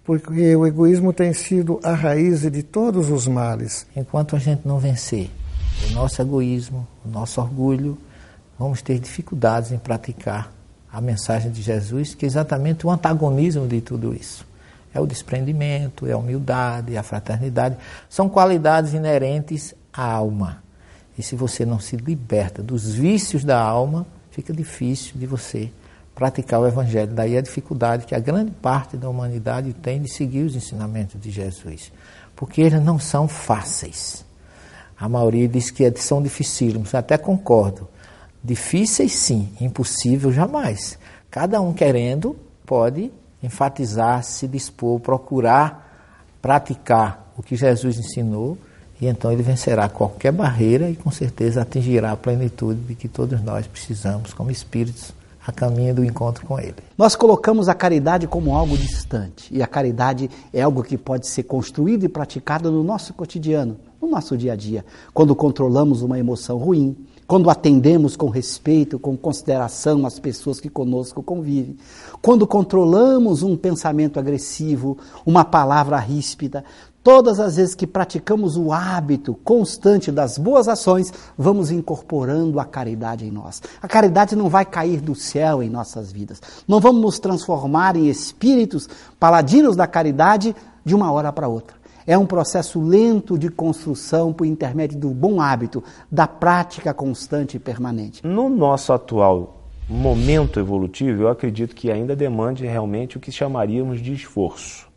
porque 0.04 0.54
o 0.58 0.68
egoísmo 0.68 1.14
tem 1.14 1.32
sido 1.32 1.80
a 1.82 1.94
raiz 1.94 2.42
de 2.42 2.64
todos 2.64 3.10
os 3.10 3.26
males. 3.30 3.88
Enquanto 3.96 4.36
a 4.36 4.40
gente 4.40 4.68
não 4.68 4.78
vencer 4.78 5.30
o 5.90 5.94
nosso 5.94 6.22
egoísmo, 6.22 6.88
o 7.06 7.10
nosso 7.10 7.40
orgulho, 7.40 7.98
vamos 8.58 8.82
ter 8.82 9.00
dificuldades 9.00 9.72
em 9.72 9.78
praticar 9.78 10.52
a 10.92 11.02
mensagem 11.02 11.52
de 11.52 11.62
Jesus, 11.62 12.16
que 12.16 12.26
é 12.26 12.28
exatamente 12.28 12.88
o 12.88 12.90
antagonismo 12.90 13.68
de 13.68 13.82
tudo 13.82 14.14
isso. 14.14 14.46
É 14.94 15.00
o 15.00 15.06
desprendimento, 15.06 16.08
é 16.08 16.14
a 16.14 16.18
humildade, 16.18 16.96
é 16.96 16.98
a 16.98 17.04
fraternidade. 17.04 17.76
São 18.10 18.30
qualidades 18.30 18.94
inerentes 18.94 19.76
à 19.92 20.10
alma. 20.10 20.64
E 21.18 21.24
se 21.24 21.36
você 21.36 21.66
não 21.66 21.80
se 21.80 21.98
liberta 21.98 22.64
dos 22.64 22.94
vícios 22.94 23.44
da 23.44 23.60
alma, 23.60 24.06
fica 24.32 24.54
difícil 24.54 25.14
de 25.16 25.26
você 25.26 25.70
praticar 26.14 26.62
o 26.62 26.68
Evangelho. 26.68 27.12
Daí 27.14 27.38
a 27.38 27.42
dificuldade 27.42 28.06
que 28.06 28.16
a 28.16 28.20
grande 28.20 28.52
parte 28.52 28.96
da 28.96 29.10
humanidade 29.10 29.74
tem 29.74 30.02
de 30.02 30.10
seguir 30.10 30.44
os 30.44 30.56
ensinamentos 30.56 31.20
de 31.20 31.30
Jesus. 31.30 31.92
Porque 32.36 32.62
eles 32.62 32.82
não 32.82 32.98
são 32.98 33.28
fáceis. 33.28 34.26
A 34.98 35.10
maioria 35.10 35.48
diz 35.48 35.72
que 35.72 35.92
são 35.98 36.22
dificílimos, 36.22 36.96
até 36.96 37.18
concordo. 37.18 37.88
Difíceis 38.44 39.14
sim, 39.14 39.50
impossível 39.60 40.32
jamais. 40.32 40.98
Cada 41.30 41.60
um 41.60 41.74
querendo 41.74 42.36
pode 42.66 43.12
enfatizar, 43.42 44.24
se 44.24 44.48
dispor, 44.48 45.00
procurar 45.00 45.86
praticar 46.46 47.34
o 47.36 47.42
que 47.42 47.56
Jesus 47.56 47.98
ensinou 47.98 48.56
e 49.02 49.08
então 49.08 49.32
ele 49.32 49.42
vencerá 49.42 49.90
qualquer 49.90 50.32
barreira 50.32 50.88
e 50.88 50.96
com 50.96 51.10
certeza 51.10 51.64
atingirá 51.64 52.12
a 52.12 52.16
plenitude 52.16 52.80
de 52.82 52.94
que 52.94 53.08
todos 53.08 53.42
nós 53.42 53.66
precisamos 53.66 54.32
como 54.32 54.52
espíritos 54.52 55.12
a 55.46 55.52
caminho 55.52 55.96
do 55.96 56.04
encontro 56.04 56.46
com 56.46 56.60
ele. 56.60 56.76
Nós 56.98 57.16
colocamos 57.16 57.70
a 57.70 57.76
caridade 57.76 58.28
como 58.28 58.56
algo 58.56 58.78
distante 58.78 59.54
e 59.54 59.62
a 59.62 59.68
caridade 59.68 60.30
é 60.52 60.62
algo 60.62 60.84
que 60.84 60.98
pode 60.98 61.28
ser 61.28 61.44
construído 61.44 62.04
e 62.04 62.10
praticado 62.10 62.72
no 62.72 62.84
nosso 62.84 63.14
cotidiano, 63.14 63.78
no 64.02 64.08
nosso 64.08 64.36
dia 64.36 64.54
a 64.54 64.56
dia, 64.56 64.84
quando 65.14 65.36
controlamos 65.36 66.02
uma 66.02 66.18
emoção 66.18 66.58
ruim, 66.58 66.96
quando 67.28 67.50
atendemos 67.50 68.16
com 68.16 68.30
respeito, 68.30 69.00
com 69.00 69.18
consideração 69.18 70.06
as 70.06 70.20
pessoas 70.20 70.60
que 70.60 70.70
conosco 70.70 71.24
convivem, 71.24 71.78
quando 72.22 72.46
controlamos 72.46 73.42
um 73.42 73.58
pensamento 73.58 74.20
agressivo, 74.20 74.98
uma 75.26 75.44
palavra 75.44 75.98
ríspida, 75.98 76.64
Todas 77.06 77.40
as 77.40 77.58
vezes 77.58 77.76
que 77.76 77.86
praticamos 77.86 78.58
o 78.58 78.74
hábito 78.74 79.36
constante 79.44 80.12
das 80.12 80.40
boas 80.40 80.68
ações, 80.68 81.14
vamos 81.38 81.70
incorporando 81.70 82.60
a 82.60 82.66
caridade 82.66 83.28
em 83.28 83.30
nós. 83.30 83.62
A 83.80 83.88
caridade 83.88 84.36
não 84.36 84.50
vai 84.50 84.66
cair 84.66 85.00
do 85.02 85.14
céu 85.14 85.62
em 85.62 85.70
nossas 85.70 86.12
vidas. 86.12 86.42
Não 86.68 86.80
vamos 86.80 87.04
nos 87.04 87.20
transformar 87.20 87.96
em 87.96 88.08
espíritos 88.08 88.90
paladinos 89.20 89.76
da 89.76 89.86
caridade 89.86 90.56
de 90.84 90.96
uma 90.96 91.12
hora 91.12 91.32
para 91.32 91.48
outra. 91.48 91.78
É 92.08 92.18
um 92.18 92.26
processo 92.26 92.82
lento 92.82 93.38
de 93.38 93.50
construção 93.50 94.34
por 94.34 94.48
intermédio 94.48 94.98
do 94.98 95.12
bom 95.12 95.40
hábito, 95.40 95.84
da 96.12 96.28
prática 96.28 96.92
constante 96.92 97.58
e 97.58 97.60
permanente. 97.60 98.26
No 98.26 98.50
nosso 98.50 98.92
atual 98.92 99.62
momento 99.88 100.60
evolutivo, 100.60 101.22
eu 101.22 101.28
acredito 101.28 101.76
que 101.76 101.92
ainda 101.92 102.16
demande 102.16 102.66
realmente 102.66 103.16
o 103.16 103.20
que 103.20 103.32
chamaríamos 103.32 104.02
de 104.02 104.12
esforço. 104.12 104.95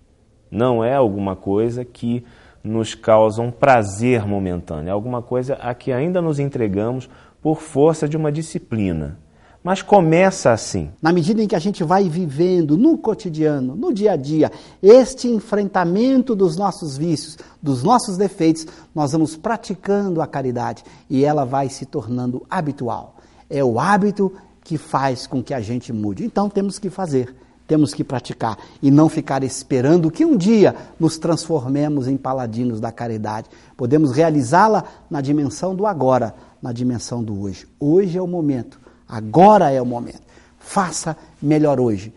Não 0.50 0.82
é 0.82 0.94
alguma 0.94 1.36
coisa 1.36 1.84
que 1.84 2.24
nos 2.62 2.94
causa 2.94 3.40
um 3.40 3.50
prazer 3.50 4.26
momentâneo, 4.26 4.88
é 4.88 4.92
alguma 4.92 5.22
coisa 5.22 5.54
a 5.54 5.74
que 5.74 5.92
ainda 5.92 6.20
nos 6.20 6.38
entregamos 6.38 7.08
por 7.40 7.60
força 7.60 8.08
de 8.08 8.16
uma 8.16 8.32
disciplina. 8.32 9.18
Mas 9.62 9.82
começa 9.82 10.52
assim. 10.52 10.90
Na 11.02 11.12
medida 11.12 11.42
em 11.42 11.48
que 11.48 11.56
a 11.56 11.58
gente 11.58 11.82
vai 11.82 12.08
vivendo 12.08 12.76
no 12.76 12.96
cotidiano, 12.96 13.74
no 13.74 13.92
dia 13.92 14.12
a 14.12 14.16
dia, 14.16 14.52
este 14.82 15.28
enfrentamento 15.28 16.34
dos 16.34 16.56
nossos 16.56 16.96
vícios, 16.96 17.36
dos 17.60 17.82
nossos 17.82 18.16
defeitos, 18.16 18.66
nós 18.94 19.12
vamos 19.12 19.36
praticando 19.36 20.22
a 20.22 20.26
caridade 20.26 20.84
e 21.10 21.24
ela 21.24 21.44
vai 21.44 21.68
se 21.68 21.84
tornando 21.84 22.46
habitual. 22.48 23.16
É 23.50 23.62
o 23.62 23.80
hábito 23.80 24.32
que 24.62 24.78
faz 24.78 25.26
com 25.26 25.42
que 25.42 25.52
a 25.52 25.60
gente 25.60 25.92
mude. 25.92 26.24
Então 26.24 26.48
temos 26.48 26.78
que 26.78 26.88
fazer 26.88 27.34
temos 27.68 27.92
que 27.92 28.02
praticar 28.02 28.58
e 28.82 28.90
não 28.90 29.10
ficar 29.10 29.44
esperando 29.44 30.10
que 30.10 30.24
um 30.24 30.36
dia 30.36 30.74
nos 30.98 31.18
transformemos 31.18 32.08
em 32.08 32.16
paladinos 32.16 32.80
da 32.80 32.90
caridade. 32.90 33.50
Podemos 33.76 34.10
realizá-la 34.12 34.84
na 35.10 35.20
dimensão 35.20 35.74
do 35.74 35.86
agora, 35.86 36.34
na 36.62 36.72
dimensão 36.72 37.22
do 37.22 37.42
hoje. 37.42 37.68
Hoje 37.78 38.16
é 38.16 38.22
o 38.22 38.26
momento, 38.26 38.80
agora 39.06 39.70
é 39.70 39.80
o 39.80 39.86
momento. 39.86 40.22
Faça 40.58 41.14
melhor 41.42 41.78
hoje, 41.78 42.12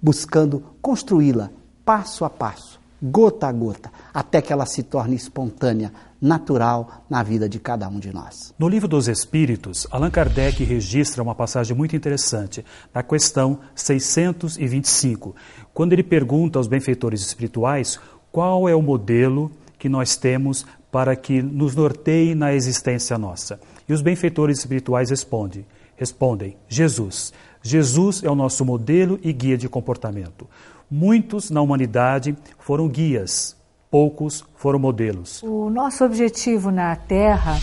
buscando 0.00 0.62
construí-la 0.80 1.50
passo 1.84 2.24
a 2.24 2.30
passo, 2.30 2.80
gota 3.02 3.48
a 3.48 3.52
gota, 3.52 3.90
até 4.14 4.40
que 4.40 4.52
ela 4.52 4.66
se 4.66 4.84
torne 4.84 5.16
espontânea, 5.16 5.92
natural 6.24 7.04
na 7.08 7.22
vida 7.22 7.46
de 7.46 7.58
cada 7.58 7.86
um 7.86 8.00
de 8.00 8.10
nós. 8.10 8.54
No 8.58 8.66
livro 8.66 8.88
dos 8.88 9.08
Espíritos, 9.08 9.86
Allan 9.90 10.10
Kardec 10.10 10.64
registra 10.64 11.22
uma 11.22 11.34
passagem 11.34 11.76
muito 11.76 11.94
interessante, 11.94 12.64
na 12.94 13.02
questão 13.02 13.60
625, 13.74 15.36
quando 15.74 15.92
ele 15.92 16.02
pergunta 16.02 16.58
aos 16.58 16.66
benfeitores 16.66 17.20
espirituais 17.20 18.00
qual 18.32 18.66
é 18.66 18.74
o 18.74 18.80
modelo 18.80 19.52
que 19.78 19.86
nós 19.86 20.16
temos 20.16 20.64
para 20.90 21.14
que 21.14 21.42
nos 21.42 21.76
norteie 21.76 22.34
na 22.34 22.54
existência 22.54 23.18
nossa. 23.18 23.60
E 23.86 23.92
os 23.92 24.00
benfeitores 24.00 24.60
espirituais 24.60 25.10
respondem, 25.10 25.66
respondem: 25.94 26.56
Jesus. 26.66 27.34
Jesus 27.62 28.22
é 28.24 28.30
o 28.30 28.34
nosso 28.34 28.64
modelo 28.64 29.18
e 29.22 29.30
guia 29.30 29.58
de 29.58 29.68
comportamento. 29.68 30.48
Muitos 30.90 31.50
na 31.50 31.60
humanidade 31.60 32.34
foram 32.58 32.88
guias, 32.88 33.56
poucos 33.94 34.44
foram 34.56 34.80
modelos. 34.80 35.40
O 35.44 35.70
nosso 35.70 36.04
objetivo 36.04 36.72
na 36.72 36.96
Terra 36.96 37.60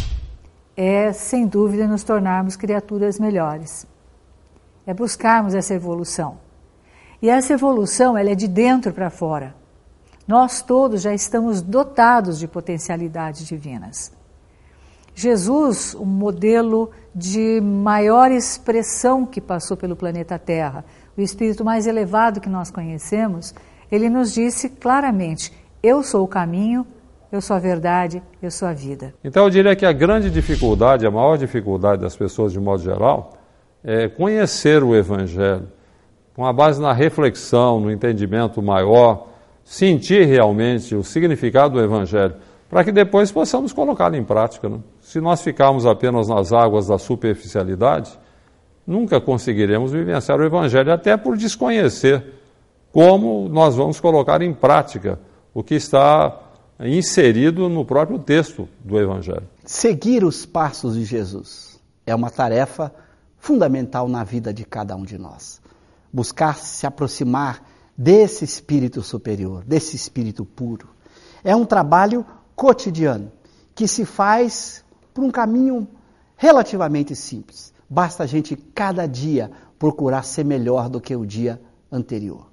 é, 0.77 1.11
sem 1.11 1.45
dúvida, 1.45 1.85
nos 1.85 2.05
tornarmos 2.05 2.55
criaturas 2.55 3.19
melhores. 3.19 3.85
É 4.87 4.93
buscarmos 4.93 5.53
essa 5.53 5.73
evolução. 5.73 6.37
E 7.21 7.29
essa 7.29 7.51
evolução 7.51 8.17
ela 8.17 8.29
é 8.29 8.35
de 8.35 8.47
dentro 8.47 8.93
para 8.93 9.09
fora. 9.09 9.53
Nós 10.25 10.61
todos 10.61 11.01
já 11.01 11.13
estamos 11.13 11.61
dotados 11.61 12.39
de 12.39 12.47
potencialidades 12.47 13.45
divinas. 13.45 14.13
Jesus, 15.13 15.93
o 15.95 16.05
modelo 16.05 16.91
de 17.13 17.59
maior 17.59 18.31
expressão 18.31 19.25
que 19.25 19.41
passou 19.41 19.75
pelo 19.75 19.97
planeta 19.97 20.39
Terra, 20.39 20.85
o 21.17 21.19
espírito 21.19 21.65
mais 21.65 21.85
elevado 21.85 22.39
que 22.39 22.47
nós 22.47 22.71
conhecemos, 22.71 23.53
ele 23.91 24.09
nos 24.09 24.33
disse 24.33 24.69
claramente: 24.69 25.51
eu 25.83 26.03
sou 26.03 26.23
o 26.23 26.27
caminho, 26.27 26.85
eu 27.31 27.41
sou 27.41 27.55
a 27.55 27.59
verdade, 27.59 28.21
eu 28.41 28.51
sou 28.51 28.67
a 28.67 28.73
vida. 28.73 29.13
Então 29.23 29.43
eu 29.43 29.49
diria 29.49 29.75
que 29.75 29.85
a 29.85 29.93
grande 29.93 30.29
dificuldade, 30.29 31.07
a 31.07 31.11
maior 31.11 31.37
dificuldade 31.37 32.01
das 32.01 32.15
pessoas 32.15 32.51
de 32.51 32.59
modo 32.59 32.83
geral, 32.83 33.33
é 33.83 34.07
conhecer 34.07 34.83
o 34.83 34.95
Evangelho, 34.95 35.67
com 36.35 36.45
a 36.45 36.53
base 36.53 36.81
na 36.81 36.93
reflexão, 36.93 37.79
no 37.79 37.91
entendimento 37.91 38.61
maior, 38.61 39.27
sentir 39.63 40.25
realmente 40.25 40.95
o 40.95 41.03
significado 41.03 41.75
do 41.75 41.83
Evangelho. 41.83 42.35
para 42.69 42.85
que 42.85 42.91
depois 42.91 43.29
possamos 43.29 43.73
colocá-la 43.73 44.15
em 44.15 44.23
prática. 44.23 44.69
Né? 44.69 44.79
Se 45.01 45.19
nós 45.19 45.41
ficarmos 45.41 45.85
apenas 45.85 46.29
nas 46.29 46.53
águas 46.53 46.87
da 46.87 46.97
superficialidade, 46.97 48.17
nunca 48.87 49.19
conseguiremos 49.19 49.91
vivenciar 49.91 50.39
o 50.39 50.45
Evangelho, 50.45 50.93
até 50.93 51.17
por 51.17 51.35
desconhecer 51.35 52.23
como 52.91 53.49
nós 53.49 53.75
vamos 53.75 53.99
colocar 53.99 54.41
em 54.41 54.53
prática 54.53 55.19
o 55.53 55.63
que 55.63 55.75
está 55.75 56.39
inserido 56.79 57.69
no 57.69 57.85
próprio 57.85 58.17
texto 58.17 58.67
do 58.83 58.99
Evangelho. 58.99 59.47
Seguir 59.65 60.23
os 60.23 60.45
passos 60.45 60.95
de 60.95 61.03
Jesus 61.05 61.79
é 62.05 62.15
uma 62.15 62.29
tarefa 62.29 62.93
fundamental 63.37 64.07
na 64.07 64.23
vida 64.23 64.53
de 64.53 64.65
cada 64.65 64.95
um 64.95 65.03
de 65.03 65.17
nós. 65.17 65.61
Buscar 66.11 66.57
se 66.57 66.85
aproximar 66.85 67.63
desse 67.97 68.43
espírito 68.43 69.01
superior, 69.01 69.63
desse 69.63 69.95
espírito 69.95 70.45
puro. 70.45 70.89
É 71.43 71.55
um 71.55 71.65
trabalho 71.65 72.25
cotidiano 72.55 73.31
que 73.75 73.87
se 73.87 74.05
faz 74.05 74.83
por 75.13 75.23
um 75.23 75.31
caminho 75.31 75.87
relativamente 76.35 77.15
simples. 77.15 77.73
Basta 77.89 78.23
a 78.23 78.27
gente 78.27 78.55
cada 78.55 79.05
dia 79.05 79.51
procurar 79.77 80.23
ser 80.23 80.45
melhor 80.45 80.89
do 80.89 81.01
que 81.01 81.15
o 81.15 81.25
dia 81.25 81.61
anterior. 81.91 82.49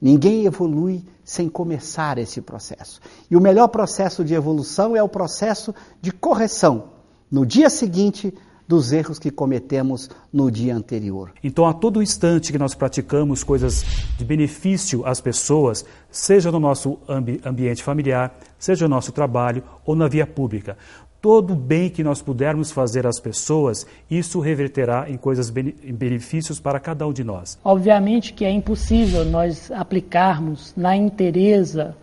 Ninguém 0.00 0.44
evolui 0.44 1.04
sem 1.28 1.46
começar 1.46 2.16
esse 2.16 2.40
processo. 2.40 3.02
E 3.30 3.36
o 3.36 3.40
melhor 3.40 3.68
processo 3.68 4.24
de 4.24 4.32
evolução 4.32 4.96
é 4.96 5.02
o 5.02 5.08
processo 5.08 5.74
de 6.00 6.10
correção. 6.10 6.84
No 7.30 7.44
dia 7.44 7.68
seguinte, 7.68 8.32
dos 8.66 8.92
erros 8.92 9.18
que 9.18 9.30
cometemos 9.30 10.08
no 10.32 10.50
dia 10.50 10.74
anterior. 10.74 11.32
Então, 11.44 11.66
a 11.66 11.74
todo 11.74 12.02
instante 12.02 12.50
que 12.50 12.58
nós 12.58 12.74
praticamos 12.74 13.44
coisas 13.44 13.84
de 14.16 14.24
benefício 14.24 15.04
às 15.04 15.20
pessoas, 15.20 15.84
seja 16.10 16.50
no 16.50 16.58
nosso 16.58 16.98
ambi 17.06 17.42
ambiente 17.44 17.82
familiar, 17.82 18.38
seja 18.58 18.88
no 18.88 18.94
nosso 18.94 19.12
trabalho 19.12 19.62
ou 19.84 19.94
na 19.94 20.08
via 20.08 20.26
pública, 20.26 20.78
todo 21.20 21.54
bem 21.54 21.90
que 21.90 22.02
nós 22.02 22.22
pudermos 22.22 22.70
fazer 22.70 23.06
às 23.06 23.18
pessoas, 23.20 23.86
isso 24.10 24.40
reverterá 24.40 25.08
em 25.08 25.16
coisas 25.16 25.52
em 25.56 25.92
benefícios 25.92 26.60
para 26.60 26.78
cada 26.78 27.06
um 27.06 27.12
de 27.12 27.24
nós. 27.24 27.58
Obviamente 27.64 28.32
que 28.32 28.44
é 28.44 28.50
impossível 28.50 29.24
nós 29.24 29.70
aplicarmos 29.70 30.72
na 30.76 30.96
inteireza 30.96 31.96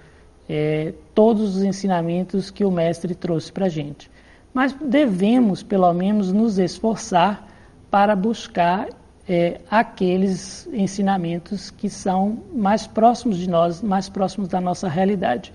é, 0.49 0.93
todos 1.13 1.55
os 1.55 1.63
ensinamentos 1.63 2.49
que 2.51 2.63
o 2.65 2.71
mestre 2.71 3.15
trouxe 3.15 3.51
para 3.51 3.65
a 3.65 3.69
gente 3.69 4.13
mas 4.55 4.71
devemos, 4.71 5.61
pelo 5.61 5.93
menos, 5.93 6.31
nos 6.31 6.57
esforçar 6.57 7.45
para 7.91 8.15
buscar 8.15 8.87
é, 9.27 9.59
aqueles 9.69 10.65
ensinamentos 10.71 11.69
que 11.69 11.89
são 11.89 12.39
mais 12.53 12.87
próximos 12.87 13.37
de 13.37 13.49
nós, 13.49 13.81
mais 13.81 14.07
próximos 14.07 14.47
da 14.47 14.61
nossa 14.61 14.87
realidade. 14.87 15.51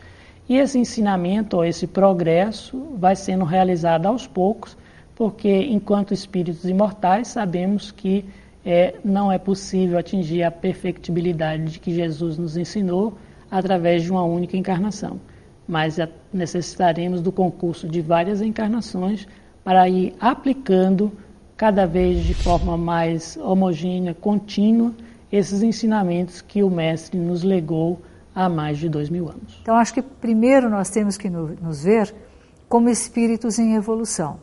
E 0.50 0.56
esse 0.56 0.76
ensinamento 0.76 1.58
ou 1.58 1.64
esse 1.64 1.86
progresso 1.86 2.76
vai 2.98 3.14
sendo 3.14 3.44
realizado 3.44 4.06
aos 4.06 4.26
poucos, 4.26 4.76
porque 5.14 5.48
enquanto 5.48 6.12
espíritos 6.12 6.64
imortais 6.64 7.28
sabemos 7.28 7.92
que 7.92 8.24
é, 8.66 8.96
não 9.04 9.30
é 9.30 9.38
possível 9.38 9.96
atingir 9.96 10.42
a 10.42 10.50
perfectibilidade 10.50 11.78
que 11.78 11.94
Jesus 11.94 12.36
nos 12.36 12.56
ensinou 12.56 13.16
através 13.48 14.02
de 14.02 14.10
uma 14.10 14.24
única 14.24 14.56
encarnação. 14.56 15.20
Mas 15.68 15.98
necessitaremos 16.32 17.20
do 17.20 17.30
concurso 17.30 17.86
de 17.86 18.00
várias 18.00 18.42
encarnações 18.42 19.28
para 19.62 19.88
ir 19.88 20.16
aplicando 20.18 21.12
cada 21.56 21.86
vez 21.86 22.24
de 22.24 22.34
forma 22.34 22.76
mais 22.76 23.36
homogênea, 23.36 24.14
contínua, 24.14 24.92
esses 25.30 25.62
ensinamentos 25.62 26.40
que 26.40 26.64
o 26.64 26.68
Mestre 26.68 27.20
nos 27.20 27.44
legou 27.44 28.02
há 28.34 28.48
mais 28.48 28.78
de 28.78 28.88
dois 28.88 29.08
mil 29.10 29.28
anos. 29.28 29.58
Então, 29.62 29.76
acho 29.76 29.94
que 29.94 30.02
primeiro 30.02 30.68
nós 30.68 30.90
temos 30.90 31.16
que 31.16 31.28
nos 31.28 31.84
ver 31.84 32.14
como 32.68 32.88
espíritos 32.88 33.58
em 33.58 33.74
evolução. 33.74 34.38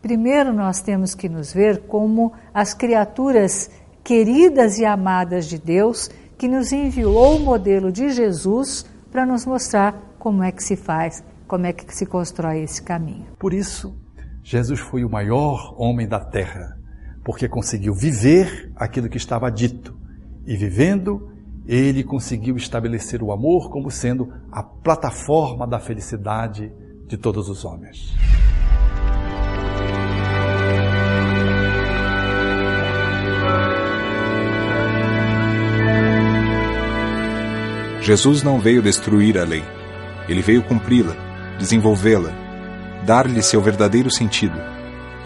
Primeiro 0.00 0.52
nós 0.52 0.80
temos 0.80 1.14
que 1.14 1.28
nos 1.28 1.52
ver 1.52 1.82
como 1.82 2.32
as 2.54 2.72
criaturas 2.72 3.70
queridas 4.02 4.78
e 4.78 4.84
amadas 4.84 5.46
de 5.46 5.58
Deus 5.58 6.08
que 6.38 6.48
nos 6.48 6.72
enviou 6.72 7.36
o 7.36 7.40
modelo 7.40 7.90
de 7.90 8.10
Jesus 8.10 8.86
para 9.10 9.26
nos 9.26 9.44
mostrar 9.44 10.14
como 10.18 10.42
é 10.42 10.52
que 10.52 10.62
se 10.62 10.76
faz, 10.76 11.22
como 11.46 11.66
é 11.66 11.72
que 11.72 11.94
se 11.94 12.06
constrói 12.06 12.62
esse 12.62 12.80
caminho. 12.80 13.26
Por 13.38 13.52
isso, 13.52 13.94
Jesus 14.42 14.80
foi 14.80 15.04
o 15.04 15.10
maior 15.10 15.74
homem 15.76 16.06
da 16.06 16.20
terra, 16.20 16.78
porque 17.24 17.48
conseguiu 17.48 17.92
viver 17.92 18.72
aquilo 18.76 19.08
que 19.08 19.16
estava 19.16 19.50
dito. 19.50 19.98
E 20.46 20.56
vivendo, 20.56 21.30
ele 21.68 22.02
conseguiu 22.02 22.56
estabelecer 22.56 23.22
o 23.22 23.30
amor 23.30 23.70
como 23.70 23.90
sendo 23.90 24.32
a 24.50 24.62
plataforma 24.62 25.66
da 25.66 25.78
felicidade 25.78 26.72
de 27.06 27.16
todos 27.16 27.48
os 27.48 27.64
homens. 27.64 28.16
Jesus 38.00 38.42
não 38.42 38.58
veio 38.58 38.80
destruir 38.80 39.36
a 39.36 39.44
lei 39.44 39.62
ele 40.28 40.42
veio 40.42 40.62
cumpri-la, 40.62 41.16
desenvolvê-la, 41.58 42.30
dar-lhe 43.04 43.42
seu 43.42 43.62
verdadeiro 43.62 44.10
sentido 44.10 44.58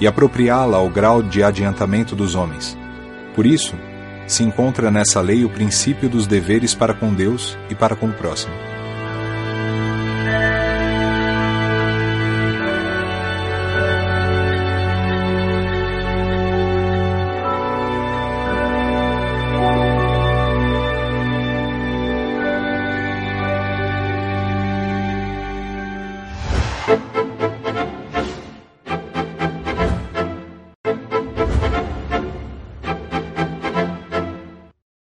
e 0.00 0.06
apropriá-la 0.06 0.76
ao 0.76 0.88
grau 0.88 1.22
de 1.22 1.42
adiantamento 1.42 2.14
dos 2.14 2.34
homens. 2.34 2.78
Por 3.34 3.44
isso, 3.44 3.74
se 4.26 4.42
encontra 4.42 4.90
nessa 4.90 5.20
lei 5.20 5.44
o 5.44 5.50
princípio 5.50 6.08
dos 6.08 6.26
deveres 6.26 6.74
para 6.74 6.94
com 6.94 7.12
Deus 7.12 7.58
e 7.68 7.74
para 7.74 7.96
com 7.96 8.08
o 8.08 8.12
próximo. 8.12 8.71